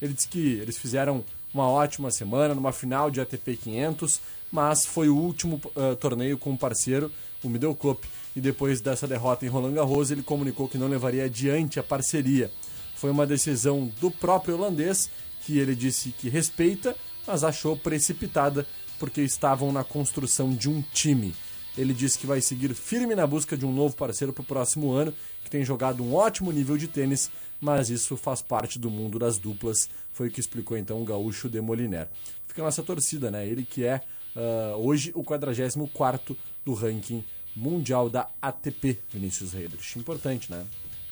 Ele 0.01 0.13
disse 0.13 0.27
que 0.27 0.53
eles 0.53 0.77
fizeram 0.77 1.23
uma 1.53 1.69
ótima 1.69 2.11
semana 2.11 2.55
numa 2.55 2.71
final 2.71 3.11
de 3.11 3.21
ATP 3.21 3.57
500, 3.57 4.21
mas 4.51 4.85
foi 4.85 5.09
o 5.09 5.15
último 5.15 5.61
eh, 5.75 5.95
torneio 5.95 6.37
com 6.37 6.53
o 6.53 6.57
parceiro, 6.57 7.11
o 7.43 7.49
Middle 7.49 7.75
Cup, 7.75 8.03
e 8.35 8.41
depois 8.41 8.81
dessa 8.81 9.07
derrota 9.07 9.45
em 9.45 9.49
Roland 9.49 9.73
Garros, 9.73 10.11
ele 10.11 10.23
comunicou 10.23 10.67
que 10.67 10.77
não 10.77 10.87
levaria 10.87 11.25
adiante 11.25 11.79
a 11.79 11.83
parceria. 11.83 12.51
Foi 12.95 13.09
uma 13.09 13.25
decisão 13.25 13.91
do 13.99 14.09
próprio 14.09 14.55
holandês, 14.55 15.09
que 15.41 15.57
ele 15.57 15.75
disse 15.75 16.11
que 16.11 16.29
respeita, 16.29 16.95
mas 17.25 17.43
achou 17.43 17.75
precipitada 17.75 18.65
porque 18.99 19.21
estavam 19.21 19.71
na 19.71 19.83
construção 19.83 20.53
de 20.53 20.69
um 20.69 20.81
time. 20.93 21.33
Ele 21.77 21.93
disse 21.93 22.19
que 22.19 22.27
vai 22.27 22.41
seguir 22.41 22.73
firme 22.75 23.15
na 23.15 23.25
busca 23.25 23.57
de 23.57 23.65
um 23.65 23.73
novo 23.73 23.95
parceiro 23.95 24.33
para 24.33 24.41
o 24.41 24.45
próximo 24.45 24.91
ano, 24.91 25.13
que 25.43 25.49
tem 25.49 25.63
jogado 25.63 26.03
um 26.03 26.13
ótimo 26.13 26.51
nível 26.51 26.77
de 26.77 26.87
tênis, 26.87 27.31
mas 27.59 27.89
isso 27.89 28.15
faz 28.17 28.41
parte 28.41 28.77
do 28.77 28.89
mundo 28.89 29.17
das 29.17 29.37
duplas, 29.37 29.89
foi 30.11 30.27
o 30.27 30.31
que 30.31 30.39
explicou 30.39 30.77
então 30.77 31.01
o 31.01 31.05
gaúcho 31.05 31.49
Demoliner. 31.49 32.07
Fica 32.47 32.61
a 32.61 32.65
nossa 32.65 32.83
torcida, 32.83 33.31
né? 33.31 33.47
Ele 33.47 33.63
que 33.63 33.85
é 33.85 34.01
ah, 34.35 34.75
hoje 34.77 35.11
o 35.15 35.23
44 35.23 36.37
do 36.65 36.73
ranking 36.73 37.23
mundial 37.55 38.09
da 38.09 38.29
ATP, 38.41 38.99
Vinícius 39.11 39.53
Redrich. 39.53 39.97
Importante, 39.99 40.51
né? 40.51 40.65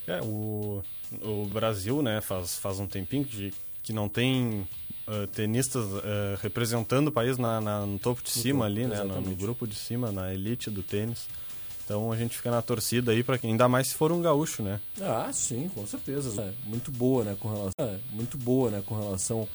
É, 0.07 0.21
o, 0.21 0.81
o 1.21 1.45
Brasil, 1.45 2.01
né, 2.01 2.19
faz, 2.21 2.57
faz 2.57 2.79
um 2.79 2.87
tempinho 2.87 3.23
que, 3.25 3.53
que 3.83 3.93
não 3.93 4.09
tem 4.09 4.67
ah, 5.07 5.27
tenistas 5.33 5.83
ah, 5.95 6.37
representando 6.41 7.09
o 7.09 7.11
país 7.11 7.37
na, 7.37 7.61
na- 7.61 7.85
no 7.85 7.99
topo 7.99 8.23
de 8.23 8.31
cima 8.31 8.65
ali, 8.65 8.85
né, 8.87 9.03
no, 9.03 9.21
no 9.21 9.35
grupo 9.35 9.67
de 9.67 9.75
cima, 9.75 10.11
na 10.11 10.33
elite 10.33 10.69
do 10.71 10.81
tênis. 10.81 11.27
Então 11.85 12.11
a 12.11 12.15
gente 12.17 12.37
fica 12.37 12.51
na 12.51 12.61
torcida 12.61 13.11
aí 13.11 13.23
para 13.23 13.37
quem, 13.37 13.51
ainda 13.51 13.67
mais 13.67 13.87
se 13.87 13.95
for 13.95 14.11
um 14.11 14.21
gaúcho, 14.21 14.61
né? 14.63 14.79
Ah, 15.01 15.29
sim, 15.33 15.69
com 15.73 15.85
certeza. 15.87 16.39
É, 16.41 16.53
muito 16.67 16.91
boa, 16.91 17.23
né, 17.23 17.35
com 17.39 17.49
relação, 17.49 17.73
é, 17.79 17.97
muito 18.11 18.37
boa, 18.37 18.69
né, 18.71 18.83
com 18.85 18.95
relação 18.95 19.47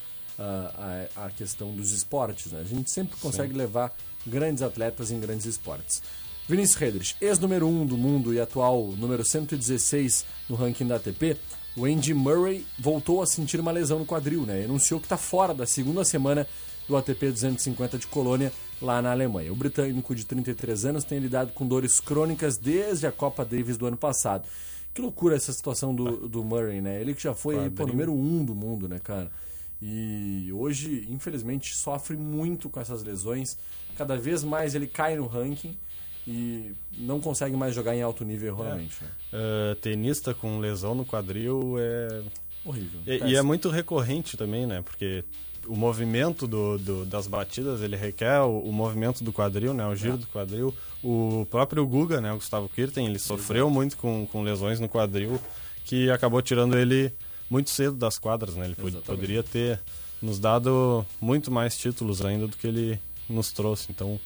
à 1.16 1.30
questão 1.30 1.72
dos 1.72 1.92
esportes, 1.92 2.52
né? 2.52 2.60
A 2.60 2.64
gente 2.64 2.90
sempre 2.90 3.16
consegue 3.18 3.52
levar 3.54 3.92
grandes 4.26 4.62
atletas 4.62 5.10
em 5.10 5.20
grandes 5.20 5.46
esportes. 5.46 6.02
Vinícius 6.46 6.76
Redrich, 6.76 7.16
ex-número 7.22 7.66
1 7.66 7.70
um 7.70 7.86
do 7.86 7.96
mundo 7.96 8.34
e 8.34 8.38
atual 8.38 8.88
número 8.98 9.24
116 9.24 10.26
no 10.46 10.54
ranking 10.54 10.86
da 10.86 10.96
ATP, 10.96 11.38
o 11.74 11.86
Andy 11.86 12.12
Murray 12.12 12.66
voltou 12.78 13.22
a 13.22 13.26
sentir 13.26 13.58
uma 13.58 13.72
lesão 13.72 13.98
no 13.98 14.04
quadril, 14.04 14.42
né? 14.42 14.60
E 14.60 14.64
anunciou 14.66 15.00
que 15.00 15.06
está 15.06 15.16
fora 15.16 15.54
da 15.54 15.64
segunda 15.64 16.04
semana 16.04 16.46
do 16.86 16.98
ATP 16.98 17.30
250 17.30 17.96
de 17.96 18.06
Colônia, 18.08 18.52
lá 18.82 19.00
na 19.00 19.10
Alemanha. 19.10 19.50
O 19.50 19.56
britânico 19.56 20.14
de 20.14 20.26
33 20.26 20.84
anos 20.84 21.04
tem 21.04 21.18
lidado 21.18 21.50
com 21.54 21.66
dores 21.66 21.98
crônicas 21.98 22.58
desde 22.58 23.06
a 23.06 23.12
Copa 23.12 23.42
Davis 23.42 23.78
do 23.78 23.86
ano 23.86 23.96
passado. 23.96 24.46
Que 24.92 25.00
loucura 25.00 25.36
essa 25.36 25.50
situação 25.50 25.94
do, 25.94 26.28
do 26.28 26.44
Murray, 26.44 26.82
né? 26.82 27.00
Ele 27.00 27.14
que 27.14 27.22
já 27.22 27.34
foi 27.34 27.58
aí, 27.58 27.70
pô, 27.70 27.86
número 27.86 28.12
um 28.12 28.44
do 28.44 28.54
mundo, 28.54 28.86
né, 28.86 29.00
cara? 29.02 29.32
E 29.80 30.50
hoje, 30.52 31.06
infelizmente, 31.08 31.74
sofre 31.74 32.18
muito 32.18 32.68
com 32.68 32.78
essas 32.78 33.02
lesões. 33.02 33.56
Cada 33.96 34.14
vez 34.18 34.44
mais 34.44 34.74
ele 34.74 34.86
cai 34.86 35.16
no 35.16 35.26
ranking 35.26 35.78
e 36.26 36.72
não 36.98 37.20
consegue 37.20 37.56
mais 37.56 37.74
jogar 37.74 37.94
em 37.94 38.02
alto 38.02 38.24
nível 38.24 38.56
realmente. 38.56 38.96
né? 39.02 39.08
Ah, 39.32 39.76
tenista 39.80 40.32
com 40.34 40.58
lesão 40.58 40.94
no 40.94 41.04
quadril 41.04 41.76
é. 41.78 42.22
Horrível. 42.64 43.00
E, 43.06 43.32
e 43.32 43.36
é 43.36 43.42
muito 43.42 43.68
recorrente 43.68 44.36
também, 44.36 44.66
né? 44.66 44.80
Porque 44.82 45.22
o 45.66 45.76
movimento 45.76 46.46
do, 46.46 46.78
do- 46.78 47.04
das 47.04 47.26
batidas 47.26 47.82
ele 47.82 47.94
requer 47.96 48.40
o, 48.40 48.58
o 48.60 48.72
movimento 48.72 49.22
do 49.22 49.32
quadril, 49.32 49.74
né? 49.74 49.86
O 49.86 49.94
giro 49.94 50.16
do 50.16 50.26
quadril. 50.28 50.74
O 51.02 51.46
próprio 51.50 51.86
Guga, 51.86 52.20
né? 52.22 52.32
O 52.32 52.36
Gustavo 52.36 52.68
Kirten, 52.70 53.06
ele 53.06 53.18
sofreu 53.18 53.68
muito 53.68 53.96
com, 53.98 54.26
com 54.26 54.42
lesões 54.42 54.80
no 54.80 54.88
quadril 54.88 55.38
que 55.84 56.10
acabou 56.10 56.40
tirando 56.40 56.78
ele 56.78 57.12
muito 57.50 57.68
cedo 57.68 57.94
das 57.96 58.18
quadras, 58.18 58.54
né? 58.54 58.64
Ele 58.64 58.74
Exatamente. 58.78 59.04
poderia 59.04 59.42
ter 59.42 59.78
nos 60.22 60.38
dado 60.38 61.04
muito 61.20 61.50
mais 61.50 61.76
títulos 61.76 62.24
ainda 62.24 62.46
do 62.46 62.56
que 62.56 62.66
ele 62.66 62.98
nos 63.28 63.52
trouxe. 63.52 63.88
Então, 63.90 64.12
é, 64.14 64.18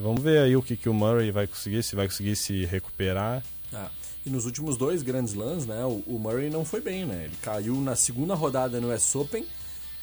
vamos 0.00 0.22
ver 0.22 0.38
aí 0.40 0.56
o 0.56 0.62
que, 0.62 0.76
que 0.76 0.88
o 0.88 0.94
Murray 0.94 1.30
vai 1.30 1.46
conseguir, 1.46 1.82
se 1.82 1.94
vai 1.96 2.06
conseguir 2.06 2.36
se 2.36 2.64
recuperar. 2.64 3.42
Ah, 3.72 3.90
e 4.24 4.30
nos 4.30 4.44
últimos 4.46 4.76
dois 4.76 5.02
grandes 5.02 5.34
lãs, 5.34 5.66
né, 5.66 5.84
o, 5.84 6.02
o 6.06 6.18
Murray 6.18 6.48
não 6.50 6.64
foi 6.64 6.80
bem, 6.80 7.04
né? 7.04 7.24
Ele 7.24 7.36
caiu 7.42 7.74
na 7.80 7.96
segunda 7.96 8.34
rodada 8.34 8.80
no 8.80 8.92
US 8.94 9.14
Open 9.16 9.46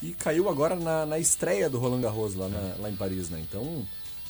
e 0.01 0.11
caiu 0.13 0.49
agora 0.49 0.75
na, 0.75 1.05
na 1.05 1.19
estreia 1.19 1.69
do 1.69 1.77
Roland 1.79 2.01
Garros 2.01 2.35
lá, 2.35 2.47
na- 2.49 2.75
lá 2.79 2.89
em 2.89 2.95
Paris, 2.95 3.29
né? 3.29 3.39
Então 3.47 3.85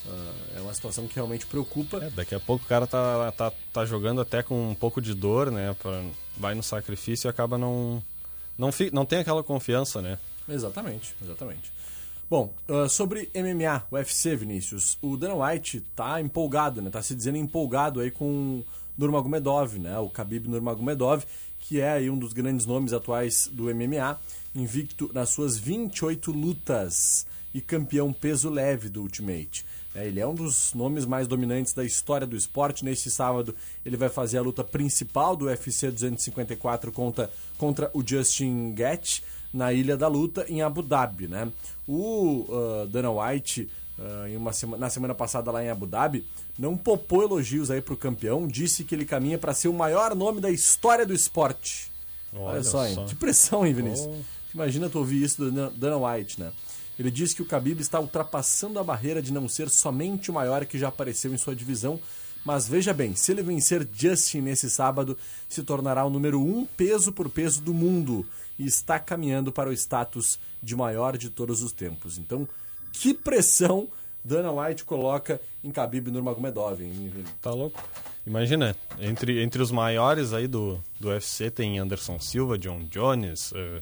ah, 0.08 0.32
é 0.56 0.60
uma 0.60 0.72
situação 0.74 1.06
que 1.06 1.14
realmente 1.14 1.46
preocupa. 1.46 1.98
É, 2.04 2.10
daqui 2.10 2.34
a 2.34 2.40
pouco 2.40 2.64
o 2.64 2.68
cara 2.68 2.86
tá, 2.86 3.32
tá, 3.32 3.52
tá 3.72 3.84
jogando 3.84 4.20
até 4.20 4.42
com 4.42 4.70
um 4.70 4.74
pouco 4.74 5.00
de 5.00 5.14
dor, 5.14 5.50
né? 5.50 5.74
Pra, 5.82 6.02
vai 6.36 6.54
no 6.54 6.62
sacrifício 6.62 7.28
e 7.28 7.30
acaba 7.30 7.58
não. 7.58 8.02
Não, 8.56 8.70
fi, 8.70 8.90
não 8.92 9.04
tem 9.06 9.18
aquela 9.20 9.42
confiança, 9.42 10.00
né? 10.02 10.18
Exatamente, 10.48 11.14
exatamente. 11.22 11.72
Bom, 12.30 12.54
ah, 12.68 12.88
sobre 12.88 13.28
MMA, 13.34 13.88
UFC, 13.90 14.36
Vinícius, 14.36 14.96
o 15.02 15.16
Dana 15.16 15.34
White 15.34 15.80
tá 15.96 16.20
empolgado, 16.20 16.80
né? 16.80 16.88
Tá 16.88 17.02
se 17.02 17.12
dizendo 17.12 17.36
empolgado 17.38 17.98
aí 17.98 18.08
com 18.08 18.62
Nurmagomedov, 18.96 19.80
né? 19.80 19.98
O 19.98 20.06
Khabib 20.06 20.46
Nurmagomedov, 20.46 21.24
que 21.58 21.80
é 21.80 21.90
aí 21.90 22.08
um 22.08 22.16
dos 22.16 22.32
grandes 22.32 22.66
nomes 22.66 22.92
atuais 22.92 23.50
do 23.52 23.64
MMA, 23.74 24.16
invicto 24.54 25.10
nas 25.12 25.30
suas 25.30 25.58
28 25.58 26.30
lutas 26.30 27.26
e 27.52 27.60
campeão 27.60 28.12
peso 28.12 28.48
leve 28.48 28.88
do 28.88 29.02
Ultimate. 29.02 29.66
É, 29.92 30.06
ele 30.06 30.20
é 30.20 30.26
um 30.26 30.34
dos 30.34 30.72
nomes 30.72 31.04
mais 31.04 31.26
dominantes 31.26 31.74
da 31.74 31.84
história 31.84 32.28
do 32.28 32.36
esporte. 32.36 32.84
Neste 32.84 33.10
sábado, 33.10 33.56
ele 33.84 33.96
vai 33.96 34.08
fazer 34.08 34.38
a 34.38 34.42
luta 34.42 34.62
principal 34.62 35.34
do 35.34 35.46
UFC 35.46 35.90
254 35.90 36.92
contra, 36.92 37.28
contra 37.58 37.90
o 37.92 38.06
Justin 38.06 38.72
Gaethje 38.72 39.20
na 39.52 39.72
Ilha 39.72 39.96
da 39.96 40.08
Luta, 40.08 40.44
em 40.48 40.62
Abu 40.62 40.82
Dhabi. 40.82 41.26
Né? 41.28 41.50
O 41.88 42.46
ah, 42.50 42.86
Dana 42.90 43.10
White, 43.10 43.68
ah, 43.98 44.28
em 44.28 44.36
uma 44.36 44.52
sema- 44.52 44.76
na 44.76 44.88
semana 44.90 45.14
passada 45.14 45.50
lá 45.50 45.64
em 45.64 45.68
Abu 45.70 45.86
Dhabi, 45.86 46.24
não 46.58 46.76
popou 46.76 47.22
elogios 47.22 47.70
aí 47.70 47.80
pro 47.80 47.96
campeão, 47.96 48.46
disse 48.46 48.84
que 48.84 48.94
ele 48.94 49.04
caminha 49.04 49.38
para 49.38 49.54
ser 49.54 49.68
o 49.68 49.72
maior 49.72 50.14
nome 50.14 50.40
da 50.40 50.50
história 50.50 51.06
do 51.06 51.14
esporte. 51.14 51.90
Olha, 52.32 52.42
Olha 52.54 52.62
só, 52.62 52.86
hein? 52.86 52.94
só. 52.94 53.04
Que 53.06 53.14
pressão, 53.14 53.66
hein, 53.66 53.72
Vinícius? 53.72 54.08
Oh. 54.08 54.22
Imagina 54.54 54.88
tu 54.90 54.98
ouvir 54.98 55.22
isso 55.22 55.38
do 55.44 55.50
Dan- 55.50 55.72
Dana 55.76 55.96
White, 55.96 56.38
né? 56.40 56.52
Ele 56.98 57.10
diz 57.10 57.32
que 57.32 57.40
o 57.40 57.46
Khabib 57.46 57.80
está 57.80 57.98
ultrapassando 57.98 58.78
a 58.78 58.84
barreira 58.84 59.22
de 59.22 59.32
não 59.32 59.48
ser 59.48 59.70
somente 59.70 60.30
o 60.30 60.34
maior 60.34 60.66
que 60.66 60.78
já 60.78 60.88
apareceu 60.88 61.32
em 61.32 61.38
sua 61.38 61.56
divisão, 61.56 61.98
mas 62.44 62.68
veja 62.68 62.92
bem, 62.92 63.14
se 63.14 63.32
ele 63.32 63.42
vencer 63.42 63.86
Justin 63.92 64.42
nesse 64.42 64.70
sábado, 64.70 65.16
se 65.48 65.62
tornará 65.62 66.04
o 66.04 66.10
número 66.10 66.40
um 66.40 66.64
peso 66.64 67.12
por 67.12 67.28
peso 67.28 67.60
do 67.60 67.74
mundo 67.74 68.26
e 68.58 68.66
está 68.66 68.98
caminhando 68.98 69.52
para 69.52 69.68
o 69.68 69.72
status 69.72 70.38
de 70.62 70.74
maior 70.74 71.16
de 71.16 71.30
todos 71.30 71.62
os 71.62 71.72
tempos. 71.72 72.18
Então, 72.18 72.48
que 72.92 73.14
pressão 73.14 73.88
Dana 74.24 74.52
White 74.52 74.84
coloca 74.84 75.40
em 75.64 75.70
Khabib 75.70 76.10
Nurmagomedov? 76.10 76.80
Tá 77.40 77.50
louco? 77.50 77.82
Imagina, 78.26 78.76
entre, 78.98 79.42
entre 79.42 79.62
os 79.62 79.70
maiores 79.70 80.32
aí 80.32 80.46
do, 80.46 80.82
do 80.98 81.08
UFC 81.08 81.50
tem 81.50 81.78
Anderson 81.78 82.18
Silva, 82.20 82.58
John 82.58 82.84
Jones, 82.90 83.52
eh, 83.54 83.80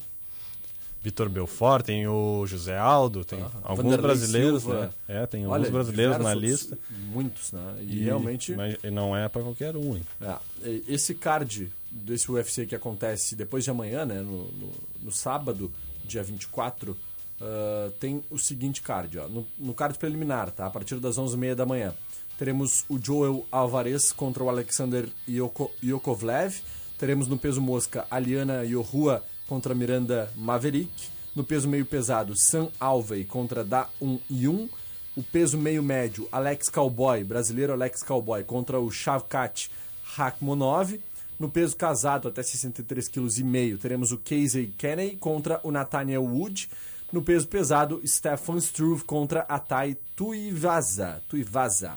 Vitor 1.03 1.29
Belfort, 1.29 1.85
tem 1.85 2.07
o 2.09 2.45
José 2.47 2.77
Aldo, 2.77 3.25
tem 3.25 3.41
alguns 3.63 3.77
Vanderlei 3.85 3.99
brasileiros, 3.99 4.63
Silva. 4.63 4.81
né? 4.81 4.91
É, 5.09 5.27
tem 5.27 5.47
Olha, 5.47 5.57
alguns 5.57 5.71
brasileiros 5.71 6.19
na 6.19 6.35
lista. 6.35 6.79
Muitos, 7.13 7.53
né? 7.53 7.77
E, 7.83 8.01
realmente. 8.03 8.53
Mas 8.55 8.77
não 8.93 9.17
é 9.17 9.29
pra 9.29 9.43
qualquer 9.43 9.77
um, 9.77 9.97
hein? 9.97 10.03
É, 10.21 10.37
e- 10.69 10.85
esse 10.89 11.15
card 11.15 11.71
desse 11.91 12.31
UFC 12.31 12.67
que 12.67 12.75
acontece 12.75 13.37
depois 13.37 13.65
de 13.65 13.71
amanhã, 13.71 14.05
né, 14.05 14.21
no, 14.21 14.45
no, 14.53 14.73
no 15.05 15.13
sábado, 15.13 15.71
dia 16.05 16.23
24, 16.23 16.97
ah, 17.41 17.91
tem 18.01 18.23
o 18.31 18.39
seguinte 18.39 18.83
card, 18.83 19.19
ó, 19.19 19.29
no, 19.29 19.47
no 19.59 19.73
card 19.73 19.97
preliminar, 19.99 20.51
tá, 20.51 20.67
a 20.67 20.71
partir 20.71 20.97
das 20.97 21.17
11h30 21.17 21.55
da 21.55 21.65
manhã, 21.65 21.95
teremos 22.37 22.85
o 22.89 22.99
Joel 23.03 23.47
Alvarez 23.51 24.13
contra 24.13 24.43
o 24.43 24.49
Alexander 24.49 25.09
Yoko, 25.29 25.71
Yokovlev, 25.83 26.57
teremos 26.99 27.29
no 27.29 27.39
peso 27.39 27.61
mosca 27.61 28.07
a 28.11 28.19
Liana 28.19 28.65
Yohua 28.65 29.23
contra 29.49 29.75
Miranda 29.75 30.31
Maverick, 30.37 31.09
no 31.35 31.43
peso 31.43 31.67
meio 31.69 31.87
pesado 31.87 32.35
Sam 32.37 32.69
Alvey 32.79 33.25
contra 33.25 33.65
Da 33.65 33.89
Un 34.01 34.21
Yun, 34.31 34.69
o 35.17 35.23
peso 35.23 35.59
meio 35.59 35.83
médio, 35.83 36.29
Alex 36.31 36.69
Cowboy, 36.69 37.25
brasileiro 37.25 37.73
Alex 37.73 38.03
Cowboy, 38.03 38.45
contra 38.45 38.79
o 38.79 38.91
Shavkat 38.91 39.71
Rakhmonov. 40.17 41.01
No 41.39 41.49
peso 41.49 41.77
casado, 41.77 42.29
até 42.29 42.43
63,5 42.43 43.43
kg, 43.43 43.79
teremos 43.79 44.13
o 44.13 44.19
Casey 44.19 44.75
Kenney 44.77 45.17
contra 45.17 45.61
o 45.63 45.71
Nathaniel 45.71 46.25
Wood. 46.25 46.69
No 47.13 47.23
peso 47.23 47.49
pesado, 47.49 48.03
Stefan 48.05 48.59
Struve 48.59 49.05
contra 49.05 49.41
a 49.43 49.59
Tai 49.59 49.97
Tuivasa. 50.15 51.23
Tuivasa. 51.29 51.97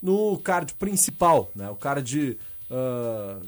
No 0.00 0.38
card 0.38 0.74
principal, 0.74 1.50
né, 1.54 1.68
o 1.68 1.74
card, 1.74 2.38
ah, 2.70 3.40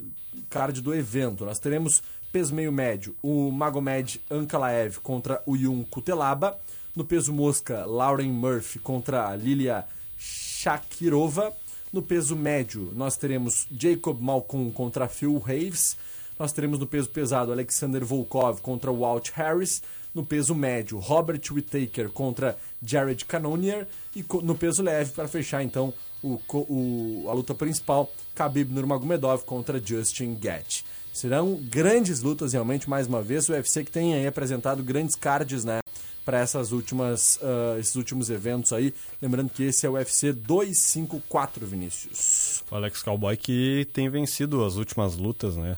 card 0.51 0.81
do 0.81 0.95
evento, 0.95 1.45
nós 1.45 1.59
teremos 1.59 2.03
peso 2.33 2.55
meio 2.55 2.71
médio, 2.73 3.15
o 3.23 3.51
Magomed 3.51 4.21
Ankalaev 4.31 4.99
contra 5.01 5.43
o 5.47 5.57
Yun 5.57 5.83
Kutelaba. 5.85 6.59
No 6.95 7.05
peso 7.05 7.33
mosca, 7.33 7.85
Lauren 7.87 8.31
Murphy 8.33 8.79
contra 8.79 9.29
a 9.29 9.37
Lilia 9.37 9.85
Shakirova. 10.19 11.53
No 11.93 12.03
peso 12.03 12.37
médio, 12.37 12.93
nós 12.95 13.17
teremos 13.17 13.67
Jacob 13.71 14.21
Malcolm 14.21 14.71
contra 14.71 15.09
Phil 15.09 15.39
Reeves. 15.39 15.97
Nós 16.39 16.53
teremos 16.53 16.79
no 16.79 16.87
peso 16.87 17.09
pesado 17.09 17.51
Alexander 17.53 18.05
Volkov 18.05 18.61
contra 18.61 18.91
Walt 18.93 19.31
Harris. 19.35 19.83
No 20.15 20.25
peso 20.25 20.55
médio, 20.55 20.99
Robert 20.99 21.41
Whittaker 21.51 22.11
contra 22.11 22.57
Jared 22.83 23.25
Cannonier. 23.25 23.87
E 24.15 24.25
no 24.43 24.55
peso 24.55 24.83
leve, 24.83 25.13
para 25.13 25.29
fechar 25.29 25.63
então 25.63 25.95
o, 26.23 26.39
o- 26.53 27.27
a 27.29 27.33
luta 27.33 27.55
principal, 27.55 28.11
Khabib 28.35 28.71
Nurmagomedov 28.73 29.45
contra 29.45 29.81
Justin 29.85 30.35
Gaethje. 30.35 30.85
Serão 31.19 31.57
grandes 31.57 32.23
lutas 32.23 32.53
realmente, 32.53 32.89
mais 32.89 33.09
uma 33.09 33.21
vez. 33.21 33.49
O 33.49 33.53
UFC 33.53 33.83
que 33.83 33.91
tem 33.91 34.15
aí 34.15 34.25
apresentado 34.25 34.85
grandes 34.85 35.17
cards, 35.17 35.65
né? 35.65 35.81
Para 36.25 36.39
essas 36.39 36.71
últimas, 36.71 37.41
ah, 37.43 37.77
esses 37.77 37.97
últimos 37.97 38.31
eventos 38.31 38.73
aí. 38.73 38.95
Lembrando 39.21 39.51
que 39.51 39.65
esse 39.65 39.85
é 39.85 39.91
o 39.91 39.95
UFC 39.95 40.33
254, 40.33 41.67
Vinícius. 41.67 42.63
O 42.71 42.77
Alex 42.77 43.03
Cowboy 43.03 43.37
que 43.37 43.89
tem 43.93 44.09
vencido 44.09 44.65
as 44.65 44.77
últimas 44.77 45.17
lutas, 45.17 45.57
né? 45.57 45.77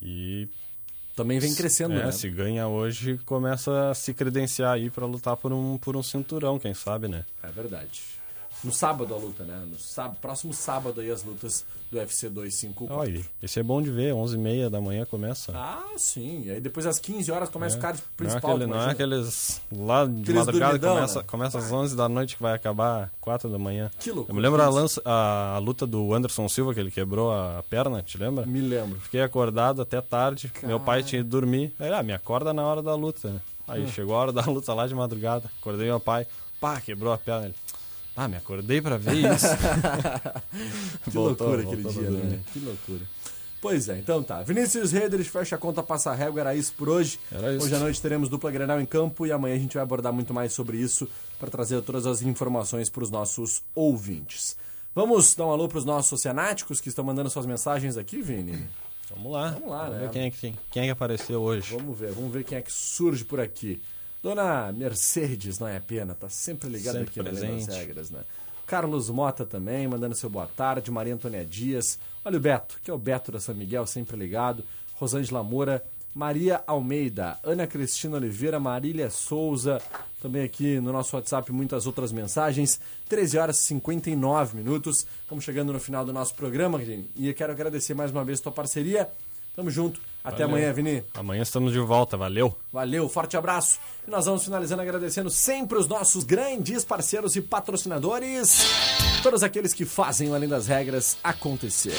E. 0.00 0.46
Também 1.16 1.40
vem 1.40 1.52
crescendo, 1.52 1.94
é, 1.94 2.04
né? 2.04 2.12
Se 2.12 2.30
ganha 2.30 2.68
hoje, 2.68 3.18
começa 3.26 3.90
a 3.90 3.94
se 3.94 4.14
credenciar 4.14 4.74
aí 4.74 4.88
pra 4.88 5.04
lutar 5.04 5.36
por 5.36 5.52
um, 5.52 5.78
por 5.78 5.96
um 5.96 6.02
cinturão, 6.02 6.60
quem 6.60 6.74
sabe, 6.74 7.08
né? 7.08 7.24
É 7.42 7.48
verdade. 7.48 8.02
No 8.64 8.72
sábado 8.72 9.14
a 9.14 9.18
luta, 9.18 9.44
né? 9.44 9.62
No 9.70 9.78
sábado, 9.78 10.16
próximo 10.22 10.54
sábado 10.54 11.00
aí 11.00 11.10
as 11.10 11.22
lutas 11.22 11.64
do 11.92 11.98
UFC 11.98 12.28
254. 12.30 12.96
Olha, 12.96 13.24
esse 13.42 13.60
é 13.60 13.62
bom 13.62 13.82
de 13.82 13.90
ver, 13.90 14.12
11h30 14.14 14.70
da 14.70 14.80
manhã 14.80 15.04
começa. 15.04 15.52
Ah, 15.54 15.84
sim. 15.98 16.44
E 16.46 16.50
aí 16.50 16.60
depois 16.60 16.86
às 16.86 16.98
15 16.98 17.30
horas 17.30 17.48
começa 17.50 17.76
É. 17.76 17.78
o 17.78 17.82
card 17.82 17.98
Não 17.98 18.04
é, 18.04 18.16
principal. 18.16 18.50
aquele, 18.52 18.66
não 18.70 18.80
é 18.80 18.90
aqueles 18.90 19.60
lá 19.70 20.06
de 20.06 20.22
Aqueles 20.22 20.34
madrugada 20.46 20.78
começa, 20.78 21.18
né? 21.20 21.24
começa 21.28 21.58
às 21.58 21.70
11 21.70 21.94
da 21.94 22.08
noite 22.08 22.36
que 22.36 22.42
vai 22.42 22.54
acabar 22.54 23.12
4 23.20 23.50
da 23.50 23.58
manhã. 23.58 23.90
Que 24.00 24.10
loucura, 24.10 24.30
Eu 24.32 24.34
me 24.34 24.40
lembro 24.40 24.62
a, 24.62 24.68
lança, 24.68 25.02
a, 25.04 25.56
a 25.56 25.58
luta 25.58 25.86
do 25.86 26.14
Anderson 26.14 26.48
Silva, 26.48 26.72
que 26.72 26.80
ele 26.80 26.90
quebrou 26.90 27.30
a 27.32 27.62
perna, 27.68 28.02
te 28.02 28.16
lembra? 28.16 28.46
Me 28.46 28.60
lembro. 28.60 28.98
Fiquei 29.00 29.20
acordado 29.20 29.82
até 29.82 30.00
tarde, 30.00 30.50
meu 30.62 30.80
pai 30.80 31.00
Cara. 31.00 31.08
tinha 31.10 31.20
ido 31.20 31.28
dormir. 31.28 31.74
Aí, 31.78 31.92
ah, 31.92 32.02
me 32.02 32.12
acorda 32.14 32.52
na 32.54 32.62
hora 32.64 32.82
da 32.82 32.94
luta, 32.94 33.28
né? 33.30 33.40
Aí 33.68 33.82
Hum. 33.84 33.88
chegou 33.88 34.14
a 34.14 34.18
hora 34.20 34.32
da 34.32 34.42
luta 34.46 34.72
lá 34.74 34.86
de 34.86 34.94
madrugada, 34.94 35.50
acordei 35.60 35.86
meu 35.86 36.00
pai, 36.00 36.26
pá, 36.60 36.80
quebrou 36.80 37.12
a 37.12 37.18
perna. 37.18 37.46
Ele, 37.46 37.54
ah, 38.16 38.28
me 38.28 38.36
acordei 38.36 38.80
pra 38.80 38.96
ver 38.96 39.16
isso. 39.16 39.46
que 41.04 41.10
Voltou, 41.10 41.48
loucura 41.48 41.62
aquele 41.62 41.82
voltou 41.82 42.02
dia, 42.02 42.10
pra 42.10 42.20
dormir. 42.20 42.36
né? 42.36 42.40
Que 42.52 42.58
loucura. 42.60 43.00
Pois 43.60 43.88
é, 43.88 43.96
então 43.98 44.22
tá. 44.22 44.42
Vinícius 44.42 44.92
Redrich 44.92 45.30
fecha 45.30 45.56
a 45.56 45.58
conta, 45.58 45.82
passa 45.82 46.10
a 46.10 46.14
régua, 46.14 46.40
era 46.40 46.54
isso 46.54 46.74
por 46.74 46.88
hoje. 46.88 47.18
Era 47.32 47.54
isso. 47.54 47.64
Hoje 47.64 47.74
à 47.74 47.78
noite 47.78 48.00
teremos 48.00 48.28
dupla 48.28 48.50
Grenal 48.50 48.78
em 48.78 48.84
campo 48.84 49.26
e 49.26 49.32
amanhã 49.32 49.54
a 49.54 49.58
gente 49.58 49.72
vai 49.74 49.82
abordar 49.82 50.12
muito 50.12 50.34
mais 50.34 50.52
sobre 50.52 50.76
isso 50.76 51.08
para 51.38 51.50
trazer 51.50 51.80
todas 51.80 52.06
as 52.06 52.20
informações 52.20 52.90
para 52.90 53.02
os 53.02 53.10
nossos 53.10 53.62
ouvintes. 53.74 54.54
Vamos 54.94 55.34
dar 55.34 55.46
um 55.46 55.50
alô 55.50 55.66
para 55.66 55.78
os 55.78 55.84
nossos 55.84 56.12
oceanáticos 56.12 56.78
que 56.78 56.90
estão 56.90 57.02
mandando 57.04 57.30
suas 57.30 57.46
mensagens 57.46 57.96
aqui, 57.96 58.20
Vini? 58.20 58.68
Vamos 59.10 59.32
lá. 59.32 59.50
Vamos 59.52 59.70
lá, 59.70 59.84
Vamos 59.84 59.94
né? 59.94 60.00
ver 60.02 60.10
quem 60.10 60.22
é, 60.26 60.30
que, 60.30 60.54
quem 60.70 60.82
é 60.82 60.84
que 60.84 60.90
apareceu 60.90 61.40
hoje. 61.40 61.74
Vamos 61.74 61.98
ver, 61.98 62.12
vamos 62.12 62.32
ver 62.32 62.44
quem 62.44 62.58
é 62.58 62.60
que 62.62 62.70
surge 62.70 63.24
por 63.24 63.40
aqui. 63.40 63.80
Dona 64.24 64.72
Mercedes, 64.72 65.58
não 65.58 65.68
é 65.68 65.78
pena, 65.78 66.14
tá 66.14 66.30
sempre 66.30 66.70
ligada 66.70 67.02
aqui 67.02 67.22
presente. 67.22 67.70
Regras, 67.70 68.08
né? 68.08 68.22
Carlos 68.66 69.10
Mota 69.10 69.44
também, 69.44 69.86
mandando 69.86 70.14
seu 70.14 70.30
boa 70.30 70.46
tarde. 70.46 70.90
Maria 70.90 71.12
Antônia 71.12 71.44
Dias. 71.44 71.98
Olha 72.24 72.38
o 72.38 72.40
Beto, 72.40 72.80
que 72.82 72.90
é 72.90 72.94
o 72.94 72.96
Beto 72.96 73.30
da 73.30 73.38
São 73.38 73.54
Miguel, 73.54 73.86
sempre 73.86 74.16
ligado. 74.16 74.64
Rosângela 74.94 75.42
Moura. 75.42 75.84
Maria 76.14 76.64
Almeida. 76.66 77.38
Ana 77.44 77.66
Cristina 77.66 78.16
Oliveira. 78.16 78.58
Marília 78.58 79.10
Souza. 79.10 79.78
Também 80.22 80.42
aqui 80.42 80.80
no 80.80 80.90
nosso 80.90 81.14
WhatsApp 81.14 81.52
muitas 81.52 81.86
outras 81.86 82.10
mensagens. 82.10 82.80
13 83.10 83.36
horas 83.36 83.60
e 83.60 83.64
59 83.64 84.56
minutos. 84.56 85.06
Vamos 85.28 85.44
chegando 85.44 85.70
no 85.70 85.78
final 85.78 86.02
do 86.02 86.14
nosso 86.14 86.34
programa, 86.34 86.78
Guilherme. 86.78 87.10
E 87.14 87.28
eu 87.28 87.34
quero 87.34 87.52
agradecer 87.52 87.92
mais 87.92 88.10
uma 88.10 88.24
vez 88.24 88.40
tua 88.40 88.50
parceria 88.50 89.06
Tamo 89.54 89.70
junto. 89.70 90.00
Até 90.24 90.38
Valeu. 90.38 90.56
amanhã, 90.56 90.72
Vini. 90.72 91.04
Amanhã 91.12 91.42
estamos 91.42 91.70
de 91.70 91.78
volta, 91.78 92.16
valeu. 92.16 92.56
Valeu, 92.72 93.06
forte 93.10 93.36
abraço. 93.36 93.78
E 94.08 94.10
nós 94.10 94.24
vamos 94.24 94.42
finalizando 94.42 94.80
agradecendo 94.80 95.28
sempre 95.28 95.76
os 95.76 95.86
nossos 95.86 96.24
grandes 96.24 96.82
parceiros 96.82 97.36
e 97.36 97.42
patrocinadores, 97.42 98.64
todos 99.22 99.42
aqueles 99.42 99.74
que 99.74 99.84
fazem 99.84 100.30
o 100.30 100.34
Além 100.34 100.48
das 100.48 100.66
Regras 100.66 101.18
acontecer. 101.22 101.92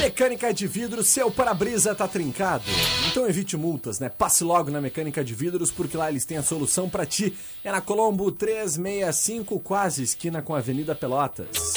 Mecânica 0.00 0.52
de 0.52 0.66
vidro, 0.66 1.04
seu 1.04 1.30
para-brisa 1.30 1.94
tá 1.94 2.08
trincado. 2.08 2.64
Então 3.08 3.28
evite 3.28 3.56
multas, 3.56 4.00
né? 4.00 4.08
Passe 4.08 4.42
logo 4.42 4.70
na 4.70 4.80
Mecânica 4.80 5.22
de 5.22 5.34
Vidros, 5.34 5.70
porque 5.70 5.96
lá 5.96 6.10
eles 6.10 6.24
têm 6.24 6.38
a 6.38 6.42
solução 6.42 6.88
para 6.88 7.06
ti. 7.06 7.36
É 7.62 7.70
na 7.70 7.80
Colombo 7.80 8.32
365, 8.32 9.60
quase 9.60 10.02
esquina 10.02 10.42
com 10.42 10.56
a 10.56 10.58
Avenida 10.58 10.94
Pelotas. 10.94 11.74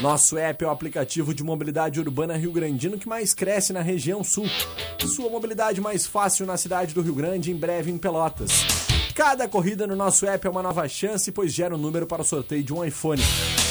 Nosso 0.00 0.38
app 0.38 0.64
é 0.64 0.66
o 0.66 0.70
aplicativo 0.70 1.34
de 1.34 1.42
mobilidade 1.42 1.98
urbana 1.98 2.36
Rio 2.36 2.52
Grandino 2.52 2.98
que 2.98 3.08
mais 3.08 3.34
cresce 3.34 3.72
na 3.72 3.82
região 3.82 4.22
sul. 4.22 4.46
Sua 5.04 5.28
mobilidade 5.28 5.80
mais 5.80 6.06
fácil 6.06 6.46
na 6.46 6.56
cidade 6.56 6.94
do 6.94 7.02
Rio 7.02 7.14
Grande, 7.14 7.50
em 7.50 7.56
breve 7.56 7.90
em 7.90 7.98
Pelotas. 7.98 8.64
Cada 9.12 9.48
corrida 9.48 9.88
no 9.88 9.96
nosso 9.96 10.24
app 10.24 10.46
é 10.46 10.50
uma 10.50 10.62
nova 10.62 10.88
chance, 10.88 11.32
pois 11.32 11.52
gera 11.52 11.74
um 11.74 11.78
número 11.78 12.06
para 12.06 12.22
o 12.22 12.24
sorteio 12.24 12.62
de 12.62 12.72
um 12.72 12.84
iPhone. 12.84 13.20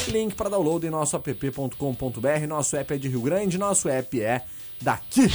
Link 0.10 0.36
para 0.36 0.50
download 0.50 0.86
em 0.86 0.90
nosso 0.90 1.16
app.com.br. 1.16 2.48
Nosso 2.48 2.76
app 2.76 2.94
é 2.94 2.98
de 2.98 3.08
Rio 3.08 3.22
Grande, 3.22 3.58
nosso 3.58 3.88
app 3.88 4.22
é 4.22 4.44
daqui. 4.82 5.30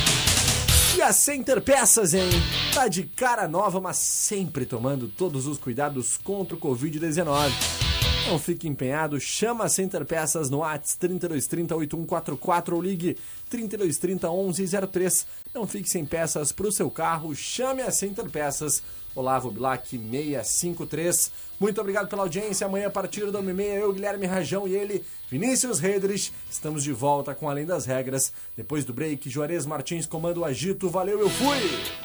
E 0.95 1.01
a 1.01 1.11
Center 1.11 1.63
Peças, 1.63 2.13
hein? 2.13 2.29
Tá 2.75 2.87
de 2.87 3.05
cara 3.05 3.49
nova, 3.49 3.81
mas 3.81 3.97
sempre 3.97 4.67
tomando 4.67 5.09
todos 5.09 5.47
os 5.47 5.57
cuidados 5.57 6.19
contra 6.19 6.55
o 6.55 6.61
Covid-19. 6.61 7.82
Não 8.29 8.39
fique 8.39 8.69
empenhado, 8.69 9.21
chama 9.21 9.65
a 9.65 9.69
Center 9.69 10.05
Peças 10.05 10.49
no 10.49 10.59
WhatsApp 10.59 10.99
3230 11.01 11.75
8144 11.75 12.77
ou 12.77 12.83
ligue 12.83 13.17
3230 13.51 14.29
1103. 14.31 15.27
Não 15.55 15.67
fique 15.67 15.89
sem 15.91 16.07
peças 16.07 16.53
para 16.53 16.67
o 16.67 16.73
seu 16.73 16.91
carro, 16.91 17.35
chame 17.35 17.83
a 17.83 17.91
Center 17.91 18.29
Peças. 18.31 18.83
Olavo 19.15 19.51
Bilac 19.51 19.87
653. 19.91 21.31
Muito 21.61 21.81
obrigado 21.81 22.09
pela 22.09 22.23
audiência. 22.23 22.67
Amanhã, 22.67 22.87
a 22.87 22.91
partir 22.91 23.31
da 23.31 23.43
1h30, 23.43 23.61
eu, 23.61 23.93
Guilherme 23.93 24.27
Rajão 24.27 24.67
e 24.67 24.75
ele, 24.75 25.05
Vinícius 25.29 25.79
Redrich, 25.79 26.33
estamos 26.51 26.83
de 26.83 26.93
volta 26.93 27.35
com 27.35 27.49
Além 27.49 27.67
das 27.67 27.85
Regras. 27.85 28.33
Depois 28.57 28.85
do 28.85 28.95
break, 28.95 29.29
Juarez 29.29 29.67
Martins 29.67 30.07
comanda 30.07 30.41
o 30.41 30.45
agito. 30.45 30.89
Valeu, 30.89 31.21
eu 31.21 31.29
fui! 31.29 32.03